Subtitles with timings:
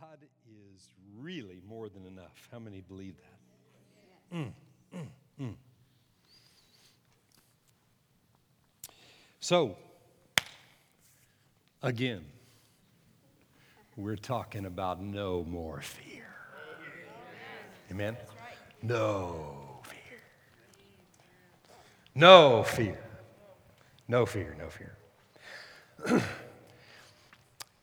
[0.00, 2.48] God is really more than enough.
[2.50, 3.16] How many believe
[4.30, 4.36] that?
[4.36, 4.52] Mm,
[4.96, 5.06] mm,
[5.42, 5.54] mm.
[9.40, 9.76] So,
[11.82, 12.24] again,
[13.96, 16.28] we're talking about no more fear.
[17.90, 18.16] Amen?
[18.82, 20.18] No fear.
[22.14, 23.00] No fear.
[24.08, 26.22] No fear, no fear.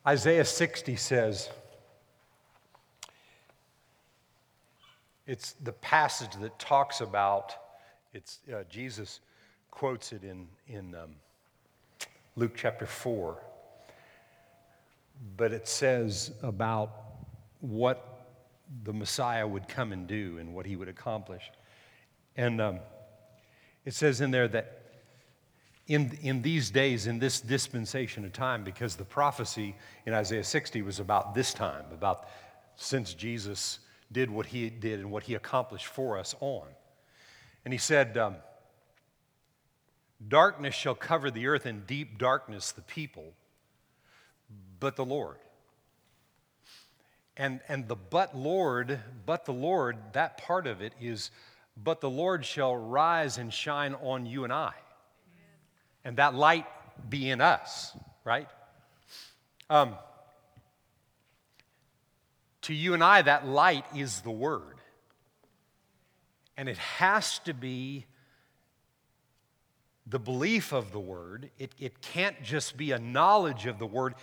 [0.08, 1.50] Isaiah 60 says,
[5.28, 7.54] it's the passage that talks about,
[8.14, 9.20] it's, uh, Jesus
[9.70, 11.16] quotes it in, in um,
[12.38, 13.38] Luke chapter 4.
[15.36, 16.92] But it says about
[17.60, 18.26] what
[18.84, 21.44] the Messiah would come and do and what he would accomplish.
[22.38, 22.80] And um,
[23.84, 24.82] it says in there that
[25.88, 29.76] in, in these days, in this dispensation of time, because the prophecy
[30.06, 32.28] in Isaiah 60 was about this time, about
[32.76, 33.80] since Jesus
[34.12, 36.68] did what he did and what he accomplished for us on.
[37.66, 38.36] And he said, um,
[40.26, 43.34] Darkness shall cover the earth, and deep darkness the people,
[44.80, 45.38] but the Lord.
[47.36, 51.30] And, and the but Lord, but the Lord, that part of it is,
[51.82, 54.74] but the Lord shall rise and shine on you and I.
[56.04, 56.66] And that light
[57.10, 58.48] be in us, right?
[59.70, 59.96] Um,
[62.68, 64.76] to you and I, that light is the Word.
[66.58, 68.06] And it has to be
[70.06, 71.50] the belief of the Word.
[71.58, 74.16] It, it can't just be a knowledge of the Word,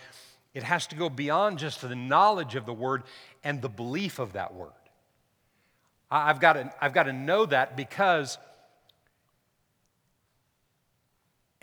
[0.53, 3.03] it has to go beyond just the knowledge of the Word
[3.43, 4.69] and the belief of that Word.
[6.11, 8.37] I've got to, I've got to know that because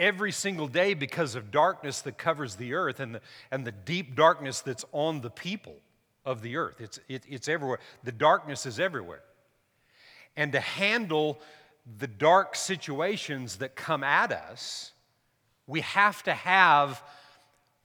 [0.01, 3.21] every single day, because of darkness that covers the earth and the,
[3.53, 5.77] and the deep darkness that's on the people
[6.25, 7.79] of the earth, it's, it, it's everywhere.
[8.05, 9.23] The darkness is everywhere.
[10.37, 11.41] And to handle
[11.99, 14.93] the dark situations that come at us,
[15.67, 17.03] we have to have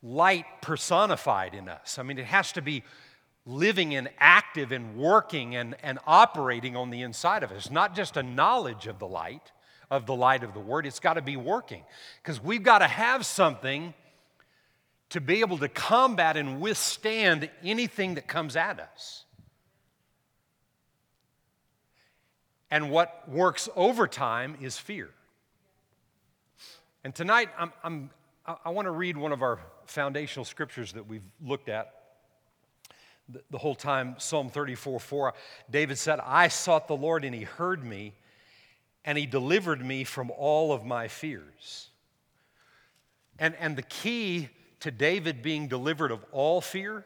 [0.04, 1.98] light personified in us.
[1.98, 2.84] I mean, it has to be
[3.46, 8.18] living and active and working and, and operating on the inside of us, not just
[8.18, 9.52] a knowledge of the light,
[9.90, 11.84] of the light of the word, it's got to be working.
[12.22, 13.94] Because we've got to have something
[15.10, 19.26] to be able to combat and withstand anything that comes at us.
[22.70, 25.10] And what works overtime is fear.
[27.04, 28.10] And tonight, I'm, I'm,
[28.66, 31.94] i want to read one of our foundational scriptures that we've looked at
[33.30, 35.34] the, the whole time Psalm 34 4.
[35.70, 38.14] David said, I sought the Lord and he heard me
[39.06, 41.90] and he delivered me from all of my fears.
[43.40, 44.50] And, and the key
[44.82, 47.06] to David being delivered of all fear,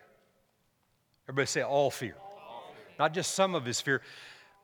[1.28, 2.16] everybody say all fear,
[3.00, 4.02] not just some of his fear.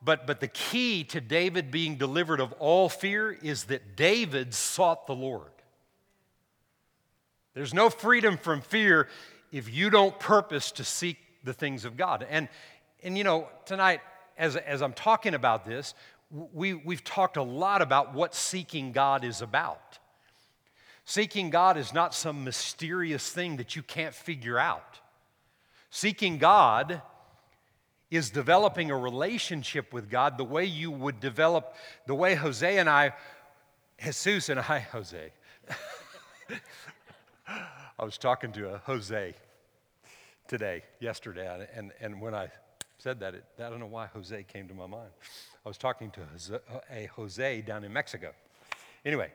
[0.03, 5.07] But, but the key to David being delivered of all fear is that David sought
[5.07, 5.49] the Lord.
[7.55, 9.07] There's no freedom from fear
[9.51, 12.27] if you don't purpose to seek the things of God.
[12.29, 12.47] And,
[13.01, 14.01] and you know, tonight,
[14.37, 15.95] as, as I'm talking about this,
[16.29, 19.97] we, we've talked a lot about what seeking God is about.
[21.09, 24.99] Seeking God is not some mysterious thing that you can't figure out.
[25.89, 27.01] Seeking God
[28.11, 31.75] is developing a relationship with God the way you would develop,
[32.07, 33.13] the way Jose and I,
[33.97, 35.31] Jesus and I, Jose.
[37.97, 39.33] I was talking to a Jose
[40.49, 42.49] today, yesterday, and, and when I
[42.97, 45.11] said that, it, I don't know why Jose came to my mind.
[45.65, 46.59] I was talking to
[46.91, 48.33] a Jose down in Mexico.
[49.05, 49.31] Anyway,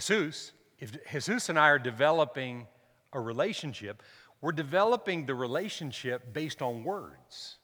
[0.00, 2.66] Jesus, if Jesus and I are developing
[3.12, 4.02] a relationship,
[4.40, 7.56] we're developing the relationship based on words.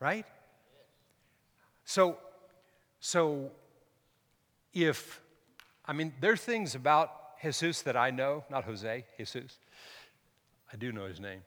[0.00, 0.26] Right?
[1.84, 2.18] So,
[3.00, 3.50] so
[4.74, 5.20] if,
[5.84, 9.58] I mean, there's things about Jesus that I know, not Jose, Jesus.
[10.72, 11.42] I do know his name.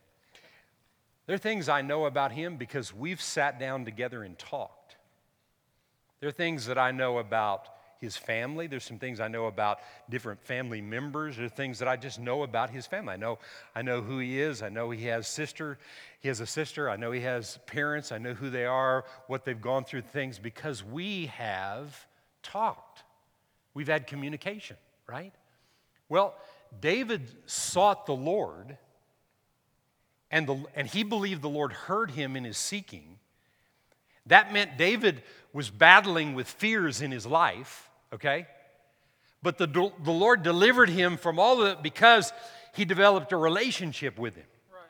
[1.25, 4.95] There are things I know about him because we've sat down together and talked.
[6.19, 7.67] There are things that I know about
[8.00, 8.68] his family.
[8.68, 9.80] There's some things I know about
[10.10, 11.36] different family members.
[11.36, 13.13] There are things that I just know about his family.
[13.13, 13.40] I know,
[13.75, 14.62] I know who he is.
[14.62, 15.78] I know he has sister.
[16.22, 16.90] He has a sister.
[16.90, 18.12] I know he has parents.
[18.12, 22.06] I know who they are, what they've gone through things because we have
[22.42, 23.04] talked.
[23.74, 25.34] We've had communication, right?
[26.07, 26.36] Well,
[26.81, 28.78] David sought the Lord,
[30.31, 33.19] and, the, and he believed the Lord heard him in his seeking.
[34.25, 38.47] That meant David was battling with fears in his life okay?
[39.41, 42.33] But the, the Lord delivered him from all of it because
[42.73, 44.45] he developed a relationship with him.
[44.71, 44.81] Right.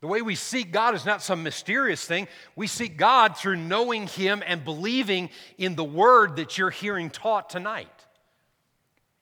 [0.00, 2.28] The way we seek God is not some mysterious thing.
[2.54, 7.50] We seek God through knowing Him and believing in the word that you're hearing taught
[7.50, 7.88] tonight.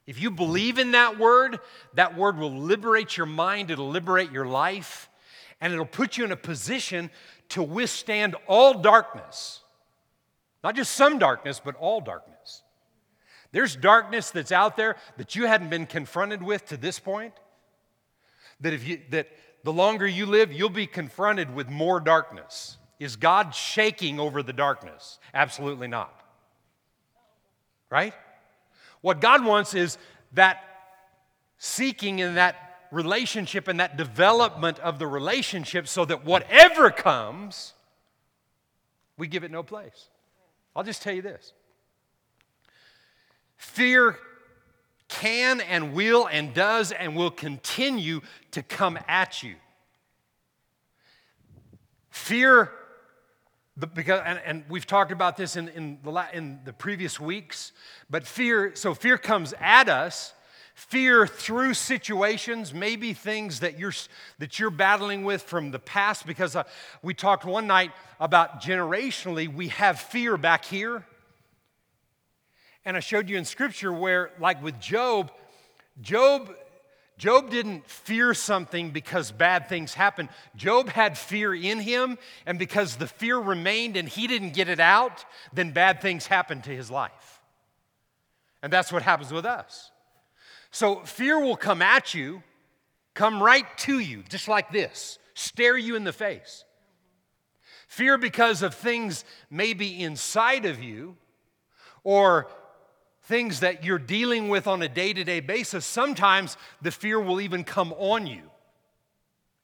[0.07, 1.59] If you believe in that word,
[1.95, 5.09] that word will liberate your mind, it'll liberate your life,
[5.59, 7.09] and it'll put you in a position
[7.49, 9.61] to withstand all darkness.
[10.63, 12.34] Not just some darkness, but all darkness.
[13.55, 17.31] There's darkness that's out there that you hadn't been confronted with to this point.
[18.59, 19.29] That if you that
[19.63, 22.77] the longer you live, you'll be confronted with more darkness.
[22.99, 25.19] Is God shaking over the darkness?
[25.33, 26.13] Absolutely not.
[27.89, 28.13] Right?
[28.99, 29.97] What God wants is
[30.33, 30.61] that
[31.57, 32.57] seeking in that
[32.91, 37.73] relationship and that development of the relationship so that whatever comes,
[39.17, 40.09] we give it no place.
[40.75, 41.53] I'll just tell you this
[43.65, 44.17] fear
[45.07, 48.21] can and will and does and will continue
[48.51, 49.55] to come at you.
[52.09, 52.71] Fear,
[53.93, 57.71] because, and, and we've talked about this in, in, the, in the previous weeks,
[58.09, 60.33] but fear, so fear comes at us.
[60.75, 63.93] Fear through situations, maybe things that you're,
[64.39, 66.63] that you're battling with from the past, because uh,
[67.01, 71.05] we talked one night about generationally, we have fear back here
[72.85, 75.31] and I showed you in scripture where, like with Job,
[76.01, 76.55] Job,
[77.17, 80.29] Job didn't fear something because bad things happened.
[80.55, 84.79] Job had fear in him, and because the fear remained and he didn't get it
[84.79, 87.41] out, then bad things happened to his life.
[88.61, 89.91] And that's what happens with us.
[90.71, 92.43] So fear will come at you,
[93.13, 96.65] come right to you, just like this, stare you in the face.
[97.87, 101.15] Fear because of things maybe inside of you
[102.03, 102.47] or
[103.25, 107.41] things that you're dealing with on a day to day basis, sometimes the fear will
[107.41, 108.43] even come on you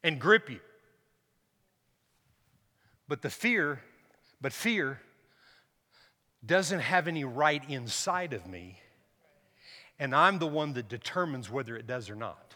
[0.04, 0.60] and grip you.
[3.08, 3.82] But the fear,
[4.40, 5.00] but fear
[6.46, 8.80] doesn't have any right inside of me,
[10.00, 12.56] and I'm the one that determines whether it does or not.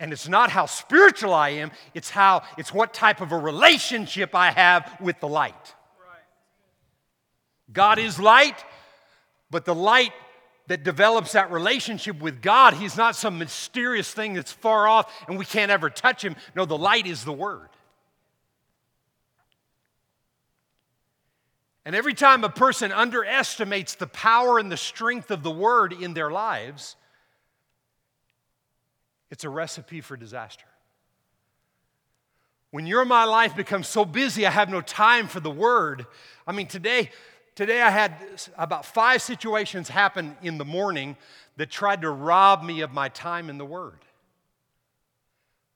[0.00, 4.32] And it's not how spiritual I am, it's how it's what type of a relationship
[4.34, 5.74] I have with the light.
[7.72, 8.64] God is light,
[9.50, 10.12] but the light
[10.68, 15.38] that develops that relationship with God, He's not some mysterious thing that's far off and
[15.38, 16.36] we can't ever touch Him.
[16.54, 17.68] No, the light is the Word.
[21.84, 26.12] And every time a person underestimates the power and the strength of the Word in
[26.12, 26.96] their lives,
[29.30, 30.66] it's a recipe for disaster.
[32.70, 36.04] When your my life becomes so busy, I have no time for the Word.
[36.46, 37.10] I mean, today,
[37.58, 38.14] Today I had
[38.56, 41.16] about five situations happen in the morning
[41.56, 43.98] that tried to rob me of my time in the Word.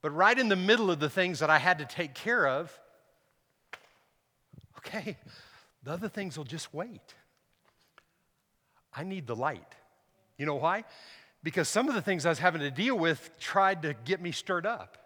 [0.00, 2.78] But right in the middle of the things that I had to take care of,
[4.78, 5.18] okay,
[5.82, 7.16] the other things will just wait.
[8.94, 9.74] I need the light.
[10.38, 10.84] You know why?
[11.42, 14.30] Because some of the things I was having to deal with tried to get me
[14.30, 14.98] stirred up.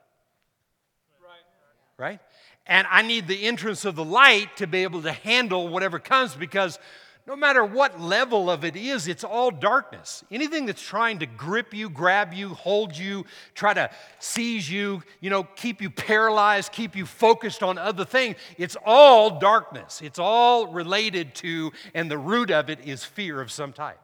[1.22, 2.10] Right?
[2.10, 2.20] Right?
[2.66, 6.34] And I need the entrance of the light to be able to handle whatever comes
[6.34, 6.78] because
[7.26, 10.22] no matter what level of it is, it's all darkness.
[10.30, 13.24] Anything that's trying to grip you, grab you, hold you,
[13.54, 13.90] try to
[14.20, 19.40] seize you, you know, keep you paralyzed, keep you focused on other things, it's all
[19.40, 20.00] darkness.
[20.02, 23.98] It's all related to, and the root of it is fear of some type.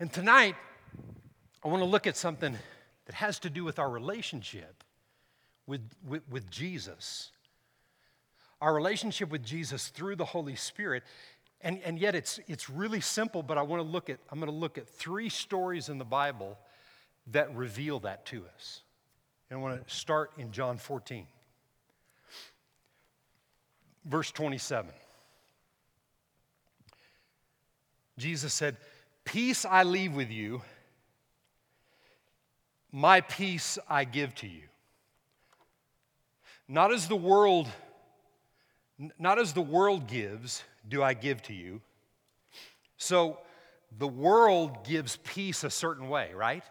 [0.00, 0.56] And tonight,
[1.62, 2.56] I want to look at something
[3.04, 4.84] that has to do with our relationship
[5.66, 7.30] with, with, with Jesus.
[8.60, 11.02] Our relationship with Jesus through the Holy Spirit.
[11.60, 14.50] And, and yet it's, it's really simple, but I want to look at, I'm going
[14.50, 16.58] to look at three stories in the Bible
[17.28, 18.82] that reveal that to us.
[19.50, 21.26] And I want to start in John 14,
[24.04, 24.90] verse 27.
[28.18, 28.76] Jesus said,
[29.24, 30.62] Peace I leave with you,
[32.92, 34.62] my peace I give to you.
[36.68, 37.68] Not as the world
[39.18, 41.82] not as the world gives do I give to you.
[42.96, 43.38] So
[43.98, 46.64] the world gives peace a certain way, right?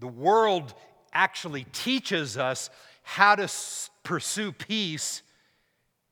[0.00, 0.74] The world
[1.12, 2.70] actually teaches us
[3.02, 3.48] how to
[4.02, 5.22] pursue peace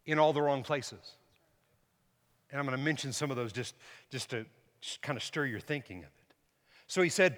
[0.05, 1.17] in all the wrong places.
[2.51, 3.75] And I'm going to mention some of those just,
[4.11, 4.47] just to
[4.81, 6.35] just kind of stir your thinking of it.
[6.87, 7.37] So he said,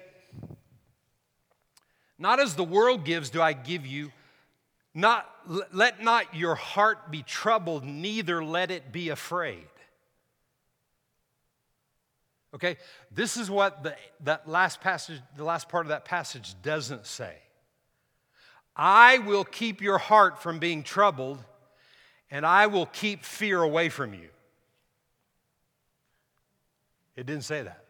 [2.19, 4.11] Not as the world gives do I give you.
[4.93, 5.29] Not,
[5.71, 9.67] let not your heart be troubled, neither let it be afraid.
[12.55, 12.77] Okay?
[13.11, 17.35] This is what the, that last passage, the last part of that passage doesn't say.
[18.75, 21.43] I will keep your heart from being troubled,
[22.31, 24.29] and I will keep fear away from you.
[27.15, 27.83] It didn't say that.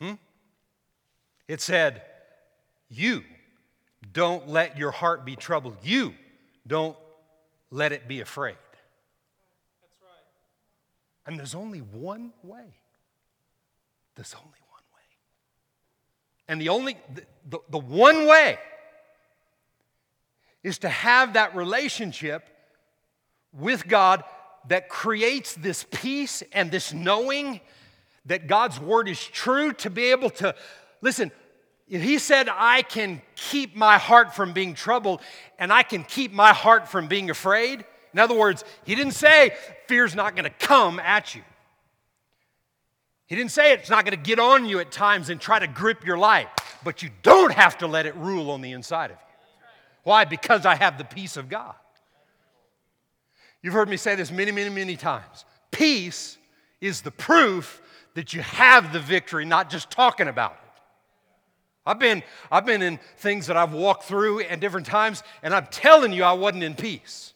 [0.00, 0.14] Hmm?
[1.46, 2.02] It said,
[2.88, 3.22] You
[4.12, 5.76] don't let your heart be troubled.
[5.82, 6.14] You
[6.66, 6.96] don't
[7.70, 8.56] let it be afraid.
[9.82, 11.30] That's right.
[11.30, 12.74] And there's only one way.
[14.14, 15.02] There's only one way.
[16.48, 18.58] And the only, the, the, the one way
[20.62, 22.48] is to have that relationship
[23.52, 24.24] with God
[24.68, 27.60] that creates this peace and this knowing
[28.26, 30.54] that God's word is true to be able to,
[31.00, 31.30] listen,
[31.88, 35.20] he said, I can keep my heart from being troubled
[35.58, 39.52] and I can keep my heart from being afraid, in other words, he didn't say
[39.88, 41.42] fear's not going to come at you.
[43.26, 45.66] He didn't say it's not going to get on you at times and try to
[45.66, 46.48] grip your life,
[46.82, 49.34] but you don't have to let it rule on the inside of you.
[50.04, 50.24] Why?
[50.24, 51.74] Because I have the peace of God.
[53.62, 55.44] You've heard me say this many, many, many times.
[55.70, 56.38] Peace
[56.80, 57.82] is the proof
[58.14, 60.65] that you have the victory, not just talking about it.
[61.86, 65.66] I've been, I've been in things that I've walked through at different times, and I'm
[65.66, 67.32] telling you, I wasn't in peace.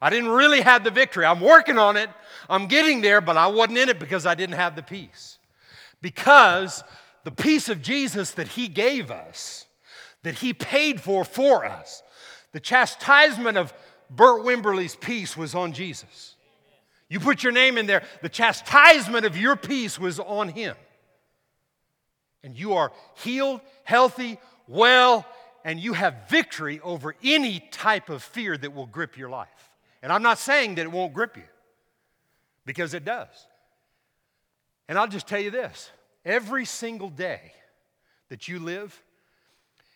[0.00, 1.24] I didn't really have the victory.
[1.24, 2.10] I'm working on it,
[2.50, 5.38] I'm getting there, but I wasn't in it because I didn't have the peace.
[6.00, 6.82] Because
[7.22, 9.66] the peace of Jesus that He gave us,
[10.24, 12.02] that He paid for for us,
[12.50, 13.72] the chastisement of
[14.10, 16.34] Bert Wimberly's peace was on Jesus.
[17.08, 20.74] You put your name in there, the chastisement of your peace was on Him
[22.44, 25.26] and you are healed, healthy, well,
[25.64, 29.70] and you have victory over any type of fear that will grip your life.
[30.02, 31.44] And I'm not saying that it won't grip you,
[32.66, 33.28] because it does.
[34.88, 35.90] And I'll just tell you this
[36.24, 37.52] every single day
[38.28, 39.00] that you live,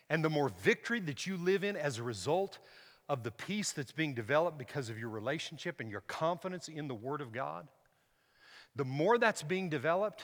[0.09, 2.59] and the more victory that you live in as a result
[3.09, 6.95] of the peace that's being developed because of your relationship and your confidence in the
[6.95, 7.67] Word of God,
[8.75, 10.23] the more that's being developed,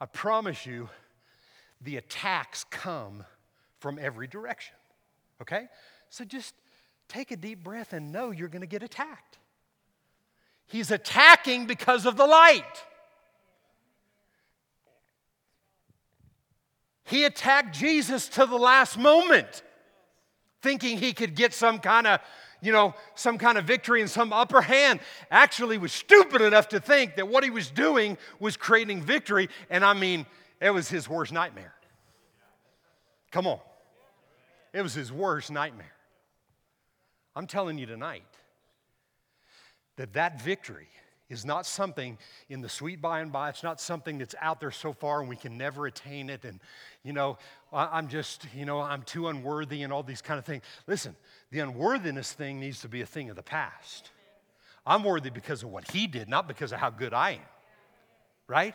[0.00, 0.88] I promise you,
[1.80, 3.24] the attacks come
[3.78, 4.74] from every direction.
[5.42, 5.68] Okay?
[6.08, 6.54] So just
[7.08, 9.38] take a deep breath and know you're going to get attacked.
[10.66, 12.84] He's attacking because of the light.
[17.04, 19.62] He attacked Jesus to the last moment,
[20.62, 22.20] thinking he could get some kind of
[22.60, 25.00] you know, some kind of victory and some upper hand,
[25.30, 29.48] actually was stupid enough to think that what he was doing was creating victory.
[29.70, 30.26] And I mean,
[30.60, 31.74] it was his worst nightmare.
[33.30, 33.60] Come on.
[34.72, 35.92] It was his worst nightmare.
[37.34, 38.24] I'm telling you tonight
[39.96, 40.88] that that victory
[41.30, 42.18] is not something
[42.50, 43.48] in the sweet by and by.
[43.48, 46.44] It's not something that's out there so far and we can never attain it.
[46.44, 46.60] And,
[47.04, 47.38] you know,
[47.72, 50.64] I'm just, you know, I'm too unworthy and all these kind of things.
[50.86, 51.14] Listen,
[51.52, 54.10] the unworthiness thing needs to be a thing of the past.
[54.84, 57.40] I'm worthy because of what he did, not because of how good I am.
[58.48, 58.74] Right?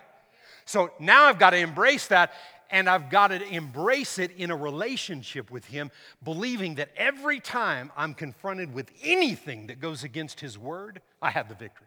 [0.63, 2.31] So now I've got to embrace that
[2.71, 5.91] and I've got to embrace it in a relationship with Him,
[6.23, 11.47] believing that every time I'm confronted with anything that goes against His word, I have
[11.47, 11.85] the victory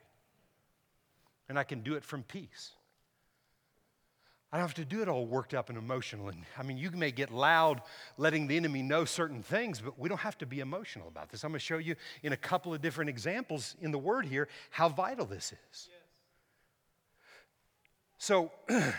[1.49, 2.73] and I can do it from peace.
[4.51, 6.29] I don't have to do it all worked up and emotional.
[6.29, 7.83] And I mean, you may get loud
[8.17, 11.45] letting the enemy know certain things, but we don't have to be emotional about this.
[11.45, 14.49] I'm going to show you in a couple of different examples in the word here
[14.71, 15.89] how vital this is.
[15.91, 15.99] Yes.
[18.17, 18.51] So,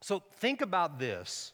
[0.00, 1.52] so think about this.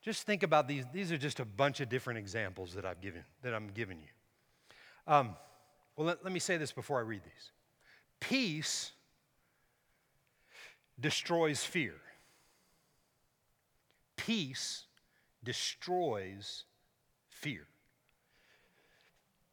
[0.00, 0.84] Just think about these.
[0.92, 5.12] These are just a bunch of different examples that I've given that I'm giving you.
[5.12, 5.34] Um,
[5.96, 7.50] well, let, let me say this before I read these.
[8.20, 8.92] Peace
[10.98, 11.94] destroys fear.
[14.16, 14.84] Peace
[15.44, 16.64] destroys
[17.28, 17.66] fear.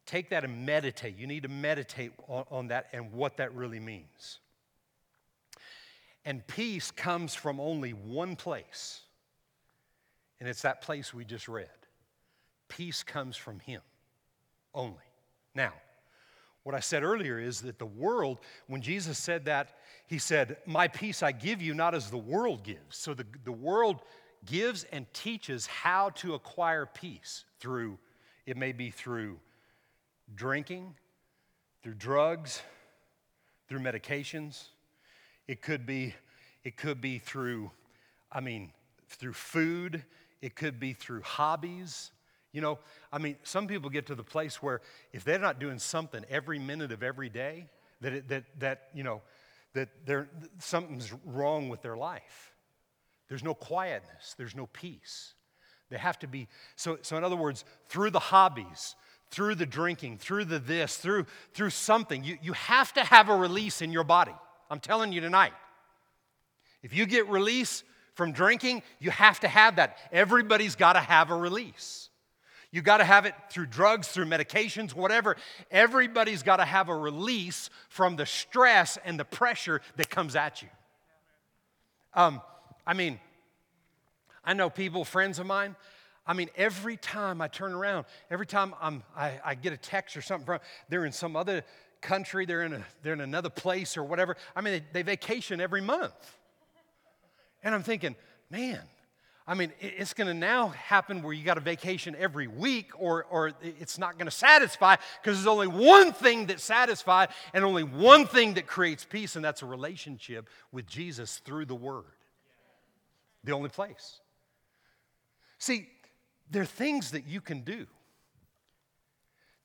[0.05, 1.17] Take that and meditate.
[1.17, 4.39] You need to meditate on, on, that and what that really means.
[6.25, 9.01] And peace comes from only one place,
[10.39, 11.67] and it's that place we just read.
[12.69, 13.81] Peace comes from Him
[14.73, 14.95] only.
[15.53, 15.73] Now,
[16.63, 19.77] what I said earlier is that the world, when Jesus said that,
[20.08, 22.98] he said, My peace I give you, not as the world gives.
[22.98, 24.01] So the, the world
[24.46, 27.98] gives and teaches how to acquire peace through,
[28.46, 29.39] it may be through
[30.36, 30.96] drinking,
[31.82, 32.62] through drugs,
[33.67, 34.67] through medications.
[35.48, 36.13] It could be,
[36.63, 37.72] it could be through,
[38.32, 38.72] I mean,
[39.10, 40.03] through food.
[40.41, 42.12] It could be through hobbies.
[42.53, 42.79] You know,
[43.12, 44.81] I mean, some people get to the place where
[45.12, 47.67] if they're not doing something every minute of every day,
[48.01, 49.22] that, it, that, that you know,
[49.74, 50.29] that there,
[50.60, 52.53] something's wrong with their life.
[53.27, 55.33] There's no quietness, there's no peace.
[55.89, 58.95] They have to be, so, so in other words, through the hobbies,
[59.31, 63.36] through the drinking, through the this, through, through something, you, you have to have a
[63.36, 64.33] release in your body.
[64.69, 65.53] I'm telling you tonight.
[66.83, 67.83] If you get release
[68.15, 69.98] from drinking, you have to have that.
[70.12, 72.10] Everybody's got to have a release.
[72.74, 75.38] You got to have it through drugs, through medications, whatever.
[75.70, 80.63] Everybody's got to have a release from the stress and the pressure that comes at
[80.63, 80.70] you.
[82.15, 82.42] Um,
[82.88, 83.20] I mean,
[84.44, 85.75] I know people, friends of mine,
[86.25, 90.18] I mean, every time I turn around, every time I'm, I, I get a text
[90.18, 91.63] or something from, they're in some other
[92.01, 94.36] country, they're in, a, they're in another place or whatever.
[94.56, 96.38] I mean, they, they vacation every month.
[97.62, 98.15] And I'm thinking,
[98.50, 98.82] man,
[99.45, 103.25] I mean, it's going to now happen where you got a vacation every week, or,
[103.25, 107.83] or it's not going to satisfy because there's only one thing that satisfies and only
[107.83, 112.05] one thing that creates peace, and that's a relationship with Jesus through the Word.
[113.43, 114.21] The only place.
[115.57, 115.89] See,
[116.50, 117.85] there are things that you can do.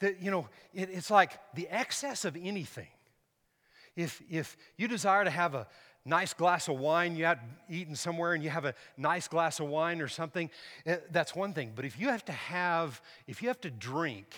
[0.00, 2.88] That, you know, it, it's like the excess of anything.
[3.94, 5.66] If, if you desire to have a,
[6.08, 7.38] nice glass of wine, you had
[7.68, 10.50] eaten somewhere and you have a nice glass of wine or something,
[10.86, 11.72] eh, that's one thing.
[11.74, 14.34] But if you have to have, if you have to drink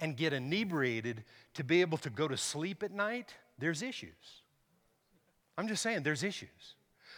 [0.00, 1.24] and get inebriated
[1.54, 4.42] to be able to go to sleep at night, there's issues.
[5.56, 6.76] I'm just saying, there's issues.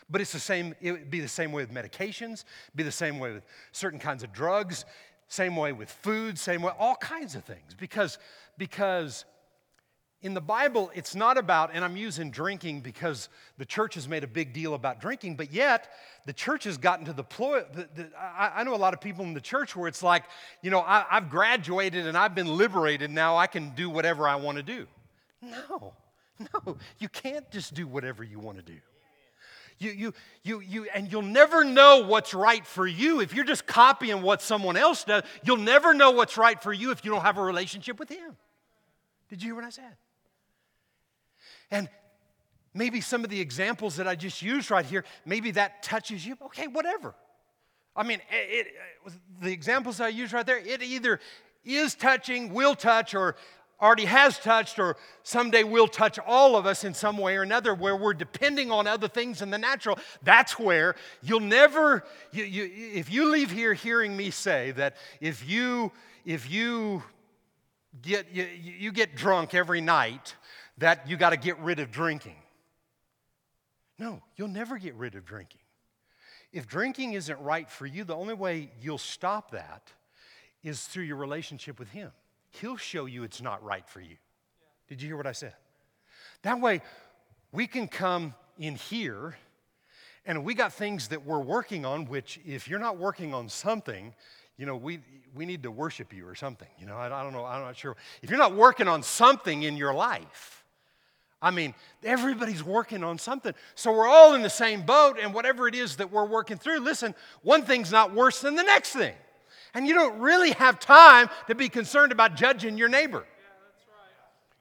[0.08, 2.44] But it's the same, it would be the same way with medications,
[2.74, 4.84] be the same way with certain kinds of drugs,
[5.28, 7.74] same way with food, same way, all kinds of things.
[7.78, 8.18] Because,
[8.56, 9.24] because
[10.22, 14.22] in the Bible, it's not about, and I'm using drinking because the church has made
[14.22, 15.90] a big deal about drinking, but yet
[16.26, 17.64] the church has gotten to the point.
[18.18, 20.24] I, I know a lot of people in the church where it's like,
[20.60, 24.36] you know, I, I've graduated and I've been liberated, now I can do whatever I
[24.36, 24.86] want to do.
[25.40, 25.94] No,
[26.38, 28.78] no, you can't just do whatever you want to do.
[29.78, 33.66] You, you, you, you, and you'll never know what's right for you if you're just
[33.66, 35.22] copying what someone else does.
[35.42, 38.36] You'll never know what's right for you if you don't have a relationship with Him.
[39.30, 39.96] Did you hear what I said?
[41.70, 41.88] And
[42.74, 46.36] maybe some of the examples that I just used right here, maybe that touches you.
[46.46, 47.14] Okay, whatever.
[47.96, 51.20] I mean, it, it, the examples I used right there, it either
[51.64, 53.36] is touching, will touch, or
[53.82, 57.74] already has touched, or someday will touch all of us in some way or another,
[57.74, 59.98] where we're depending on other things in the natural.
[60.22, 65.48] That's where you'll never, you, you, if you leave here hearing me say that if
[65.48, 65.92] you,
[66.24, 67.02] if you
[68.02, 70.36] get, you, you get drunk every night,
[70.80, 72.36] that you got to get rid of drinking.
[73.98, 75.60] No, you'll never get rid of drinking.
[76.52, 79.92] If drinking isn't right for you, the only way you'll stop that
[80.64, 82.10] is through your relationship with Him.
[82.50, 84.16] He'll show you it's not right for you.
[84.88, 85.54] Did you hear what I said?
[86.42, 86.82] That way,
[87.52, 89.36] we can come in here
[90.26, 94.14] and we got things that we're working on, which if you're not working on something,
[94.56, 95.00] you know, we,
[95.34, 96.68] we need to worship you or something.
[96.78, 97.96] You know, I, I don't know, I'm not sure.
[98.22, 100.59] If you're not working on something in your life,
[101.42, 101.74] I mean,
[102.04, 103.54] everybody's working on something.
[103.74, 106.80] So we're all in the same boat, and whatever it is that we're working through,
[106.80, 109.14] listen, one thing's not worse than the next thing.
[109.72, 113.24] And you don't really have time to be concerned about judging your neighbor.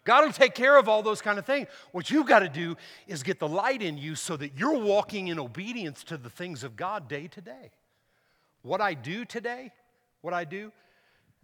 [0.05, 1.67] God will take care of all those kind of things.
[1.91, 5.27] What you've got to do is get the light in you so that you're walking
[5.27, 7.71] in obedience to the things of God day to day.
[8.61, 9.71] What I do today,
[10.21, 10.71] what I do,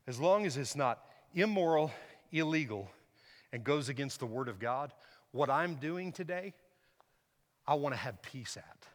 [0.07, 1.91] as long as it's not immoral,
[2.31, 2.89] illegal,
[3.51, 4.91] and goes against the Word of God,
[5.35, 6.53] what I'm doing today,
[7.67, 8.85] I want to have peace at.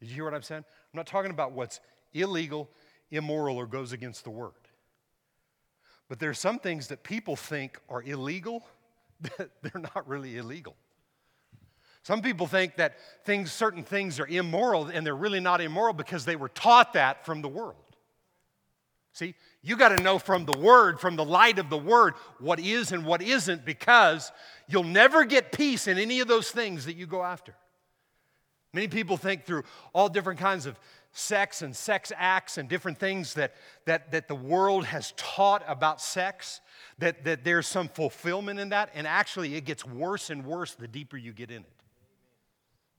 [0.00, 0.64] Did you hear what I'm saying?
[0.66, 1.80] I'm not talking about what's
[2.12, 2.68] illegal,
[3.10, 4.52] immoral, or goes against the word.
[6.08, 8.64] But there are some things that people think are illegal
[9.20, 10.74] that they're not really illegal.
[12.02, 16.24] Some people think that things, certain things are immoral and they're really not immoral because
[16.24, 17.76] they were taught that from the world.
[19.12, 22.60] See, you got to know from the Word, from the light of the Word, what
[22.60, 24.30] is and what isn't, because
[24.68, 27.54] you'll never get peace in any of those things that you go after.
[28.72, 30.78] Many people think through all different kinds of
[31.12, 36.00] sex and sex acts and different things that, that, that the world has taught about
[36.00, 36.60] sex,
[36.98, 40.86] that, that there's some fulfillment in that, and actually it gets worse and worse the
[40.86, 41.72] deeper you get in it.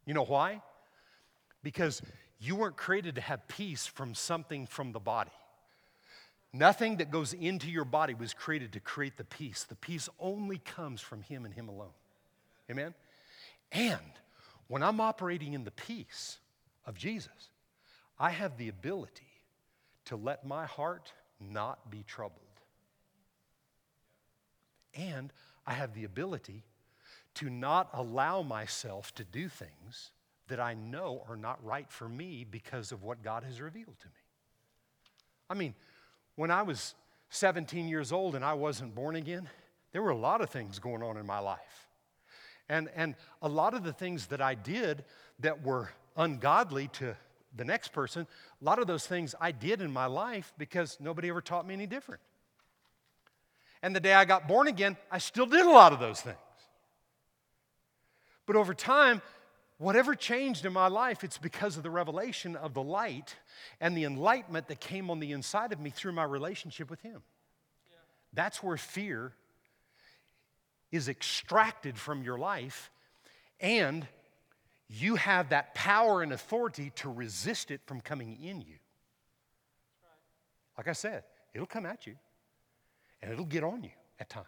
[0.06, 0.62] You know why?
[1.63, 2.02] Because
[2.38, 5.32] you weren't created to have peace from something from the body.
[6.53, 9.63] Nothing that goes into your body was created to create the peace.
[9.63, 11.93] The peace only comes from Him and Him alone.
[12.69, 12.93] Amen?
[13.71, 13.99] And
[14.67, 16.39] when I'm operating in the peace
[16.85, 17.49] of Jesus,
[18.19, 19.23] I have the ability
[20.05, 22.39] to let my heart not be troubled.
[24.93, 25.31] And
[25.65, 26.63] I have the ability
[27.35, 30.11] to not allow myself to do things
[30.49, 34.07] that I know are not right for me because of what God has revealed to
[34.07, 34.13] me.
[35.49, 35.73] I mean,
[36.41, 36.95] when I was
[37.30, 39.47] 17 years old and I wasn't born again,
[39.91, 41.88] there were a lot of things going on in my life.
[42.67, 45.04] And, and a lot of the things that I did
[45.41, 47.15] that were ungodly to
[47.56, 48.25] the next person,
[48.60, 51.75] a lot of those things I did in my life because nobody ever taught me
[51.75, 52.21] any different.
[53.84, 56.38] And the day I got born again, I still did a lot of those things.
[58.47, 59.21] But over time,
[59.81, 63.35] whatever changed in my life, it's because of the revelation of the light
[63.79, 67.23] and the enlightenment that came on the inside of me through my relationship with Him.
[67.89, 67.97] Yeah.
[68.33, 69.33] That's where fear
[70.91, 72.91] is extracted from your life,
[73.59, 74.07] and
[74.87, 78.75] you have that power and authority to resist it from coming in you.
[80.77, 82.15] Like I said, it'll come at you
[83.21, 84.45] and it'll get on you at times.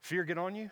[0.00, 0.70] Fear get on you?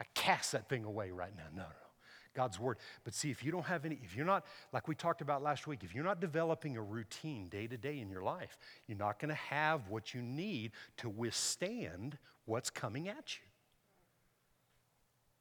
[0.00, 1.46] I cast that thing away right now.
[1.54, 1.86] No, no.
[2.34, 2.76] God's word.
[3.02, 5.66] But see, if you don't have any, if you're not, like we talked about last
[5.66, 9.18] week, if you're not developing a routine day to day in your life, you're not
[9.18, 13.44] going to have what you need to withstand what's coming at you.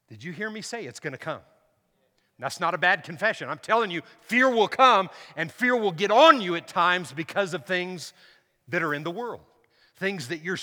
[0.07, 1.41] Did you hear me say it's going to come?
[2.39, 3.49] That's not a bad confession.
[3.49, 7.53] I'm telling you, fear will come and fear will get on you at times because
[7.53, 8.13] of things
[8.69, 9.41] that are in the world
[9.97, 10.57] things that your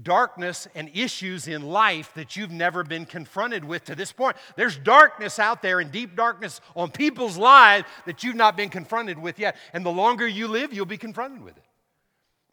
[0.00, 4.36] darkness and issues in life that you've never been confronted with to this point.
[4.54, 9.18] There's darkness out there and deep darkness on people's lives that you've not been confronted
[9.18, 9.56] with yet.
[9.72, 11.64] And the longer you live, you'll be confronted with it.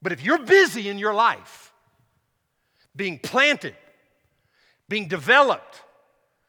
[0.01, 1.71] But if you're busy in your life,
[2.95, 3.75] being planted,
[4.89, 5.81] being developed,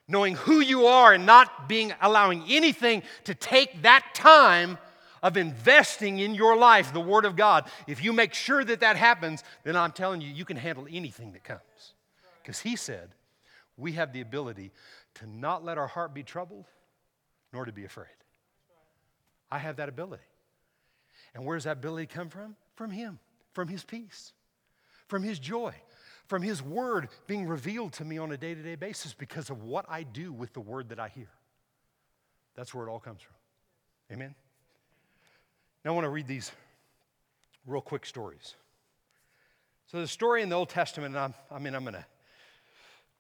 [0.09, 4.79] knowing who you are and not being allowing anything to take that time
[5.25, 8.97] of investing in your life the Word of God, if you make sure that that
[8.97, 11.95] happens, then I'm telling you, you can handle anything that comes.
[12.43, 13.09] Because He said,
[13.77, 14.71] we have the ability
[15.15, 16.67] to not let our heart be troubled,
[17.53, 18.07] nor to be afraid.
[19.51, 20.23] I have that ability.
[21.35, 22.55] And where does that ability come from?
[22.75, 23.19] From Him,
[23.55, 24.35] from His peace,
[25.09, 25.73] from His joy,
[26.27, 29.63] from His Word being revealed to me on a day to day basis because of
[29.63, 31.31] what I do with the Word that I hear.
[32.57, 33.35] That's where it all comes from.
[34.15, 34.35] Amen?
[35.85, 36.51] Now, I want to read these
[37.67, 38.55] real quick stories.
[39.87, 42.07] So, the story in the Old Testament, I'm, i mean, I'm going to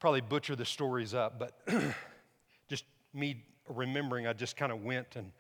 [0.00, 1.60] probably butcher the stories up, but
[2.68, 5.30] just me remembering, I just kind of went and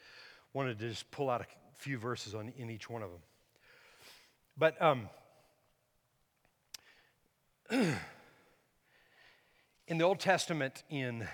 [0.52, 1.46] wanted to just pull out a
[1.78, 3.20] few verses on, in each one of them.
[4.58, 5.08] But um,
[9.88, 11.26] in the Old Testament, in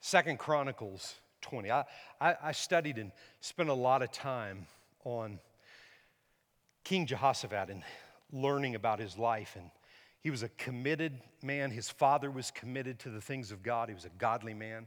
[0.00, 1.70] Second Chronicles 20.
[1.70, 1.84] I,
[2.20, 4.66] I, I studied and spent a lot of time
[5.04, 5.38] on
[6.84, 7.82] King Jehoshaphat and
[8.32, 9.56] learning about his life.
[9.56, 9.70] And
[10.22, 11.70] he was a committed man.
[11.70, 13.88] His father was committed to the things of God.
[13.88, 14.86] He was a godly man.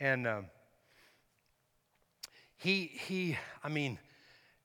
[0.00, 0.46] And um,
[2.56, 3.98] he, he, I mean,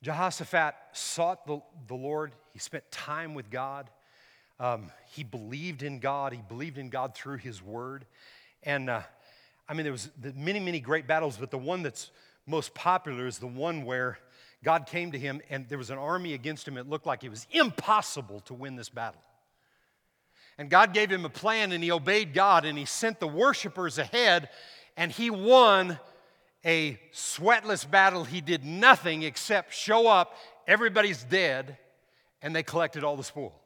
[0.02, 2.34] Jehoshaphat sought the, the Lord.
[2.52, 3.90] He spent time with God.
[4.60, 6.34] Um, he believed in God.
[6.34, 8.06] He believed in God through his word.
[8.64, 9.02] And uh,
[9.68, 12.12] I mean, there was many, many great battles, but the one that's
[12.46, 14.18] most popular is the one where
[14.64, 16.78] God came to him and there was an army against him.
[16.78, 19.22] It looked like it was impossible to win this battle.
[20.58, 23.98] And God gave him a plan and he obeyed God and he sent the worshipers
[23.98, 24.50] ahead
[24.96, 26.00] and he won
[26.66, 28.24] a sweatless battle.
[28.24, 30.36] He did nothing except show up,
[30.68, 31.78] everybody's dead,
[32.42, 33.60] and they collected all the spoil.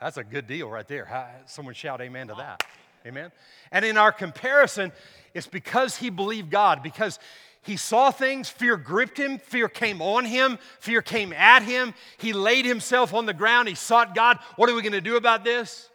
[0.00, 1.34] That's a good deal right there.
[1.46, 2.62] Someone shout amen to that.
[3.06, 3.30] Amen?
[3.70, 4.92] And in our comparison,
[5.34, 7.18] it's because he believed God, because
[7.62, 11.94] he saw things, fear gripped him, fear came on him, fear came at him.
[12.18, 14.38] He laid himself on the ground, he sought God.
[14.56, 15.88] What are we going to do about this?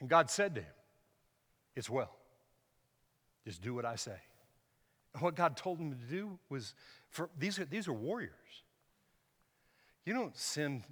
[0.00, 0.72] And God said to him,
[1.76, 2.14] It's well.
[3.44, 4.16] Just do what I say.
[5.12, 6.74] And what God told him to do was
[7.10, 8.32] for these are these are warriors.
[10.04, 10.82] You don't send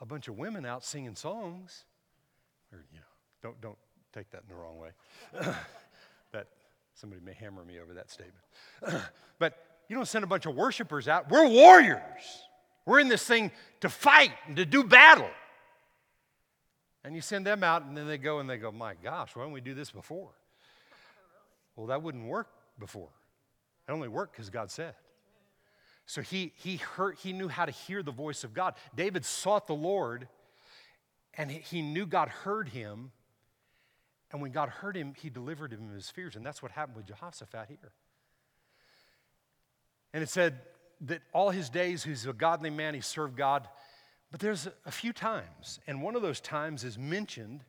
[0.00, 1.84] a bunch of women out singing songs.
[2.72, 3.04] Or you know,
[3.42, 3.78] don't don't
[4.14, 4.90] take that in the wrong way.
[6.32, 6.46] that
[6.94, 9.02] somebody may hammer me over that statement.
[9.38, 11.30] but you don't send a bunch of worshipers out.
[11.30, 12.22] We're warriors.
[12.86, 13.50] We're in this thing
[13.80, 15.30] to fight and to do battle.
[17.04, 19.42] And you send them out, and then they go and they go, My gosh, why
[19.42, 20.30] didn't we do this before?
[21.76, 22.48] Well, that wouldn't work
[22.78, 23.10] before.
[23.88, 24.94] It only worked because God said.
[26.06, 28.74] So he, he, heard, he knew how to hear the voice of God.
[28.94, 30.28] David sought the Lord,
[31.36, 33.10] and he knew God heard him,
[34.34, 36.34] and when God heard him, he delivered him of his fears.
[36.34, 37.92] And that's what happened with Jehoshaphat here.
[40.12, 40.58] And it said
[41.02, 43.68] that all his days, he's a godly man, he served God.
[44.32, 47.62] But there's a few times, and one of those times is mentioned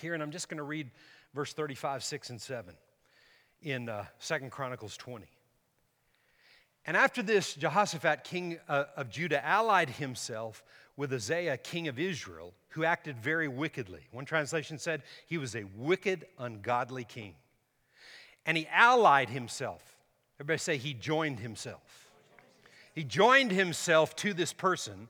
[0.00, 0.90] here, and I'm just going to read
[1.34, 2.74] verse 35, 6, and 7
[3.62, 5.24] in uh, 2 Chronicles 20.
[6.84, 10.64] And after this, Jehoshaphat, king uh, of Judah, allied himself
[10.96, 14.00] with Ahaziah, king of Israel, who acted very wickedly.
[14.12, 17.34] One translation said he was a wicked, ungodly king.
[18.46, 19.82] And he allied himself.
[20.36, 22.10] Everybody say he joined himself.
[22.94, 25.08] He joined himself to this person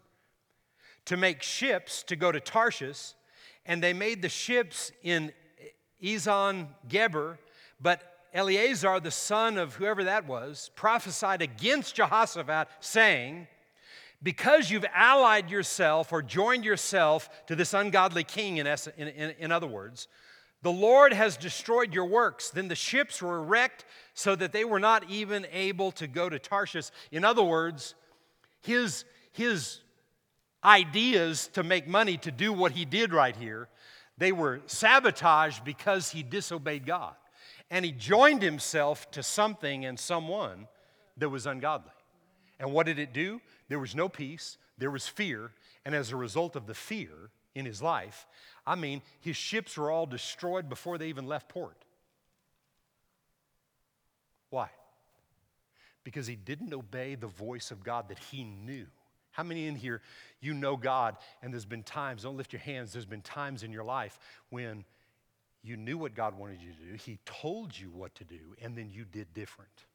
[1.04, 3.12] to make ships to go to Tarshish,
[3.66, 5.32] and they made the ships in
[6.02, 7.38] Ezion Geber,
[7.80, 13.46] but Eleazar, the son of whoever that was, prophesied against Jehoshaphat, saying,
[14.24, 19.52] Because you've allied yourself or joined yourself to this ungodly king, in, in, in, in
[19.52, 20.08] other words,
[20.62, 22.48] the Lord has destroyed your works.
[22.48, 23.84] Then the ships were wrecked
[24.14, 26.87] so that they were not even able to go to Tarshish.
[27.12, 27.94] In other words,
[28.62, 29.80] his, his
[30.64, 33.68] ideas to make money to do what he did right here,
[34.16, 37.14] they were sabotaged because he disobeyed God.
[37.70, 40.66] And he joined himself to something and someone
[41.18, 41.92] that was ungodly.
[42.58, 43.42] And what did it do?
[43.68, 45.53] There was no peace, there was fear,
[45.85, 48.27] and as a result of the fear in his life,
[48.66, 51.85] I mean, his ships were all destroyed before they even left port.
[54.50, 54.68] Why?
[56.03, 58.87] Because he didn't obey the voice of God that he knew.
[59.33, 60.00] How many in here,
[60.40, 63.72] you know God, and there's been times, don't lift your hands, there's been times in
[63.72, 64.18] your life
[64.50, 64.85] when
[65.64, 68.77] you knew what God wanted you to do, He told you what to do, and
[68.77, 69.87] then you did different.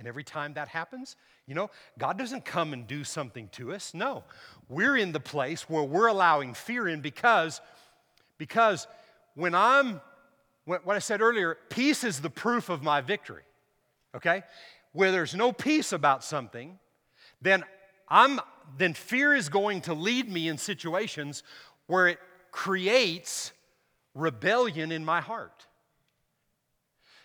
[0.00, 1.14] And every time that happens,
[1.46, 3.92] you know, God doesn't come and do something to us.
[3.92, 4.24] No.
[4.70, 7.60] We're in the place where we're allowing fear in because,
[8.38, 8.86] because
[9.34, 10.00] when I'm,
[10.64, 13.42] what I said earlier, peace is the proof of my victory.
[14.16, 14.42] Okay?
[14.92, 16.78] Where there's no peace about something,
[17.42, 17.62] then
[18.08, 18.40] I'm,
[18.78, 21.42] then fear is going to lead me in situations
[21.88, 22.18] where it
[22.52, 23.52] creates
[24.14, 25.66] rebellion in my heart.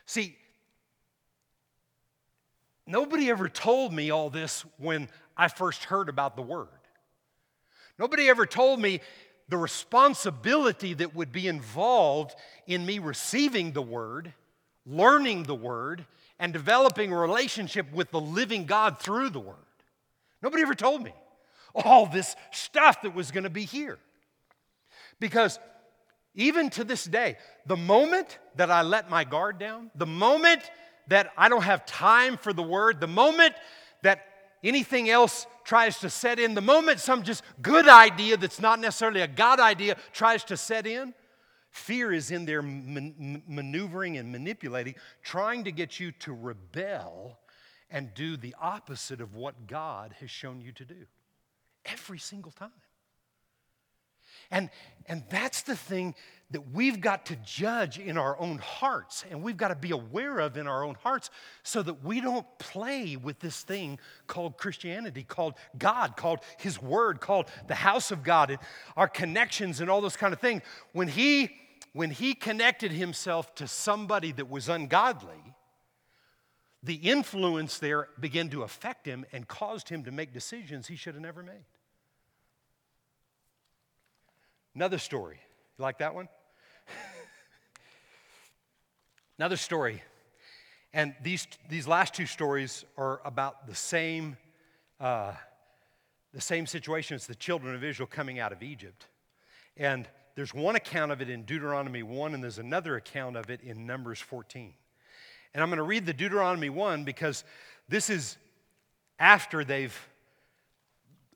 [0.06, 0.36] See,
[2.88, 6.68] nobody ever told me all this when I first heard about the word.
[7.98, 9.02] Nobody ever told me
[9.48, 12.36] the responsibility that would be involved
[12.68, 14.34] in me receiving the word,
[14.86, 16.06] learning the word,
[16.40, 19.56] and developing a relationship with the living God through the word.
[20.42, 21.14] Nobody ever told me
[21.74, 23.98] all this stuff that was going to be here.
[25.20, 25.60] Because
[26.34, 30.62] even to this day, the moment that I let my guard down, the moment
[31.08, 33.56] that I don't have time for the word, the moment
[34.02, 34.26] that
[34.64, 39.22] anything else tries to set in, the moment some just good idea that's not necessarily
[39.22, 41.14] a God idea tries to set in,
[41.70, 47.40] fear is in there man- maneuvering and manipulating, trying to get you to rebel
[47.90, 51.06] and do the opposite of what God has shown you to do
[51.86, 52.72] every single time.
[54.52, 54.70] And,
[55.08, 56.16] and that's the thing
[56.52, 60.40] that we've got to judge in our own hearts and we've got to be aware
[60.40, 61.30] of in our own hearts
[61.64, 67.20] so that we don't play with this thing called Christianity, called God, called His Word,
[67.20, 68.60] called the house of God, and
[68.96, 70.62] our connections and all those kind of things.
[70.94, 71.50] When He,
[71.94, 75.56] when he connected Himself to somebody that was ungodly,
[76.86, 81.16] the influence there began to affect him and caused him to make decisions he should
[81.16, 81.66] have never made.
[84.76, 85.40] Another story.
[85.78, 86.30] You like that one?
[89.38, 90.02] Another story.
[90.94, 94.38] And these, these last two stories are about the same,
[95.02, 95.34] uh,
[96.34, 99.06] the same situation as the children of Israel coming out of Egypt.
[99.76, 103.60] And there's one account of it in Deuteronomy 1, and there's another account of it
[103.62, 104.74] in Numbers 14.
[105.54, 107.44] And I'm going to read the Deuteronomy 1 because
[107.90, 108.38] this is
[109.20, 109.98] after they've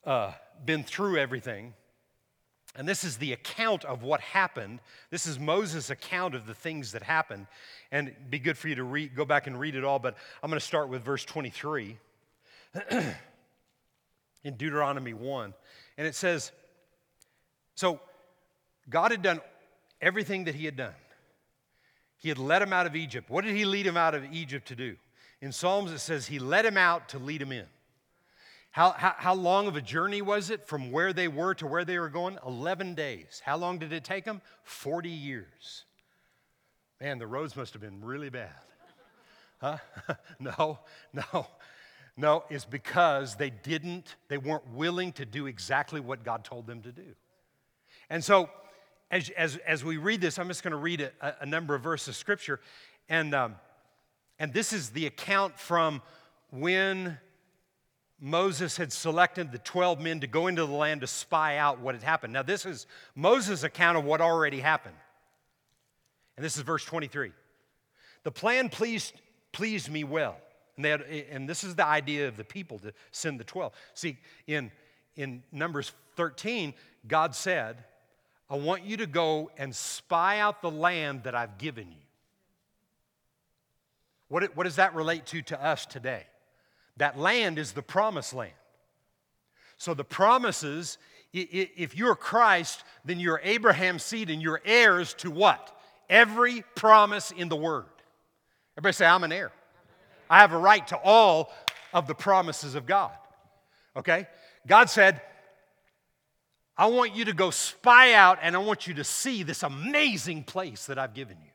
[0.06, 0.32] uh,
[0.64, 1.74] been through everything.
[2.76, 4.80] And this is the account of what happened.
[5.10, 7.48] This is Moses' account of the things that happened.
[7.92, 10.16] And it'd be good for you to read, go back and read it all, but
[10.44, 11.98] I'm going to start with verse 23
[14.44, 15.54] in Deuteronomy 1.
[15.98, 16.52] And it says,
[17.76, 18.00] So
[18.90, 19.42] God had done
[20.00, 20.94] everything that he had done.
[22.18, 23.30] He had led him out of Egypt.
[23.30, 24.96] What did he lead him out of Egypt to do?
[25.42, 27.66] In Psalms, it says he led him out to lead him in.
[28.72, 31.84] How, how, how, long of a journey was it from where they were to where
[31.84, 32.38] they were going?
[32.46, 33.42] 11 days.
[33.44, 34.42] How long did it take them?
[34.64, 35.86] 40 years.
[37.02, 38.54] Man, the roads must have been really bad.
[39.60, 39.78] Huh?
[40.40, 40.80] no,
[41.14, 41.48] no,
[42.16, 42.44] no.
[42.50, 46.92] It's because they didn't, they weren't willing to do exactly what God told them to
[46.92, 47.16] do.
[48.10, 48.50] And so,
[49.12, 51.82] as, as, as we read this, I'm just going to read a, a, number of
[51.82, 52.60] verses of scripture.
[53.08, 53.56] And, um,
[54.38, 56.02] and this is the account from
[56.52, 57.18] when
[58.22, 61.96] Moses had selected the 12 men to go into the land to spy out what
[61.96, 62.34] had happened.
[62.34, 64.96] Now, this is Moses' account of what already happened.
[66.36, 67.32] And this is verse 23.
[68.24, 69.14] The plan pleased,
[69.52, 70.38] pleased me well.
[70.76, 73.74] And, had, and this is the idea of the people to send the 12.
[73.94, 74.72] See, in,
[75.16, 76.74] in Numbers 13,
[77.08, 77.84] God said,
[78.50, 82.04] I want you to go and spy out the land that I've given you.
[84.28, 86.26] What, what does that relate to to us today?
[87.00, 88.54] That land is the promised land.
[89.78, 90.98] So the promises,
[91.34, 95.76] if you're Christ, then you're Abraham's seed and you're heirs to what?
[96.10, 97.86] Every promise in the Word.
[98.78, 99.52] Everybody say, I'm an heir.
[100.30, 101.52] I have a right to all
[101.94, 103.12] of the promises of God.
[103.96, 104.28] Okay?
[104.68, 105.22] God said,
[106.78, 110.44] I want you to go spy out and I want you to see this amazing
[110.44, 111.52] place that I've given you.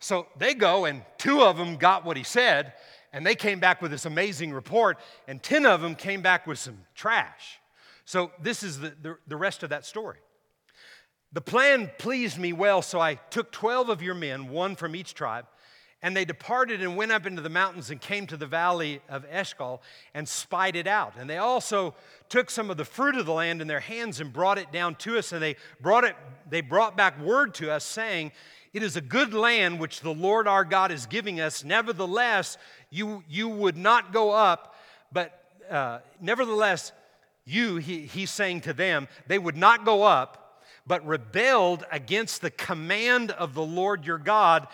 [0.00, 2.72] So they go, and two of them got what he said,
[3.18, 6.56] and they came back with this amazing report, and 10 of them came back with
[6.56, 7.58] some trash.
[8.04, 10.18] So this is the, the, the rest of that story.
[11.32, 15.14] The plan pleased me well, so I took 12 of your men, one from each
[15.14, 15.46] tribe,
[16.00, 19.26] and they departed and went up into the mountains and came to the valley of
[19.28, 19.82] Eshcol
[20.14, 21.14] and spied it out.
[21.18, 21.96] And they also
[22.28, 24.94] took some of the fruit of the land in their hands and brought it down
[24.94, 25.32] to us.
[25.32, 26.14] And they brought it,
[26.48, 28.30] they brought back word to us, saying,
[28.72, 31.64] It is a good land which the Lord our God is giving us.
[31.64, 32.58] Nevertheless,
[32.90, 34.74] you, you would not go up,
[35.12, 36.92] but uh, nevertheless,
[37.44, 42.50] you, he, he's saying to them, they would not go up, but rebelled against the
[42.50, 44.68] command of the Lord your God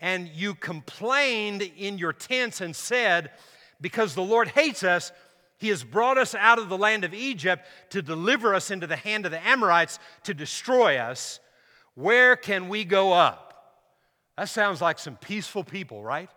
[0.00, 3.30] and you complained in your tents and said,
[3.80, 5.12] Because the Lord hates us,
[5.58, 8.96] he has brought us out of the land of Egypt to deliver us into the
[8.96, 11.38] hand of the Amorites to destroy us.
[11.94, 13.46] Where can we go up?
[14.36, 16.30] That sounds like some peaceful people, right?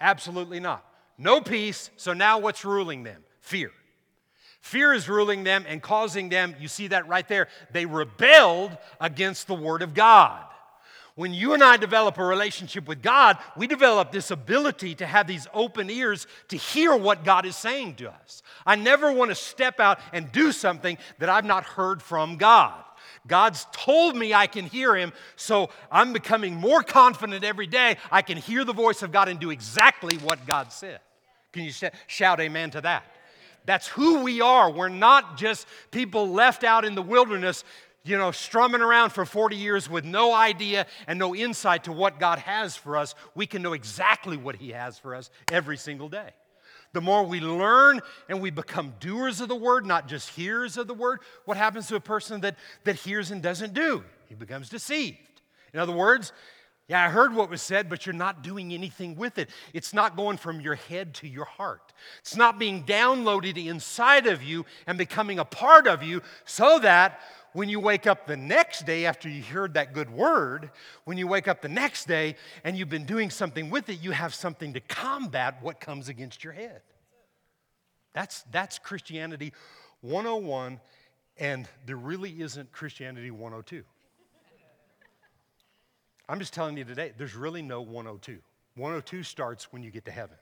[0.00, 0.84] Absolutely not.
[1.16, 3.22] No peace, so now what's ruling them?
[3.40, 3.70] Fear.
[4.60, 9.46] Fear is ruling them and causing them, you see that right there, they rebelled against
[9.46, 10.42] the Word of God.
[11.16, 15.28] When you and I develop a relationship with God, we develop this ability to have
[15.28, 18.42] these open ears to hear what God is saying to us.
[18.66, 22.82] I never want to step out and do something that I've not heard from God.
[23.26, 27.96] God's told me I can hear Him, so I'm becoming more confident every day.
[28.10, 31.00] I can hear the voice of God and do exactly what God said.
[31.52, 31.72] Can you
[32.06, 33.04] shout amen to that?
[33.64, 34.70] That's who we are.
[34.70, 37.64] We're not just people left out in the wilderness
[38.04, 42.20] you know, strumming around for 40 years with no idea and no insight to what
[42.20, 46.10] God has for us, we can know exactly what He has for us every single
[46.10, 46.30] day.
[46.94, 50.86] The more we learn and we become doers of the word, not just hearers of
[50.86, 54.04] the word, what happens to a person that, that hears and doesn't do?
[54.28, 55.18] He becomes deceived.
[55.72, 56.32] In other words,
[56.86, 59.48] yeah, I heard what was said, but you're not doing anything with it.
[59.72, 61.94] It's not going from your head to your heart.
[62.20, 67.20] It's not being downloaded inside of you and becoming a part of you so that
[67.54, 70.70] when you wake up the next day after you heard that good word,
[71.04, 74.10] when you wake up the next day and you've been doing something with it, you
[74.10, 76.82] have something to combat what comes against your head.
[78.12, 79.54] That's, that's Christianity
[80.02, 80.80] 101,
[81.38, 83.84] and there really isn't Christianity 102.
[86.28, 88.38] I'm just telling you today, there's really no 102.
[88.76, 90.36] 102 starts when you get to heaven.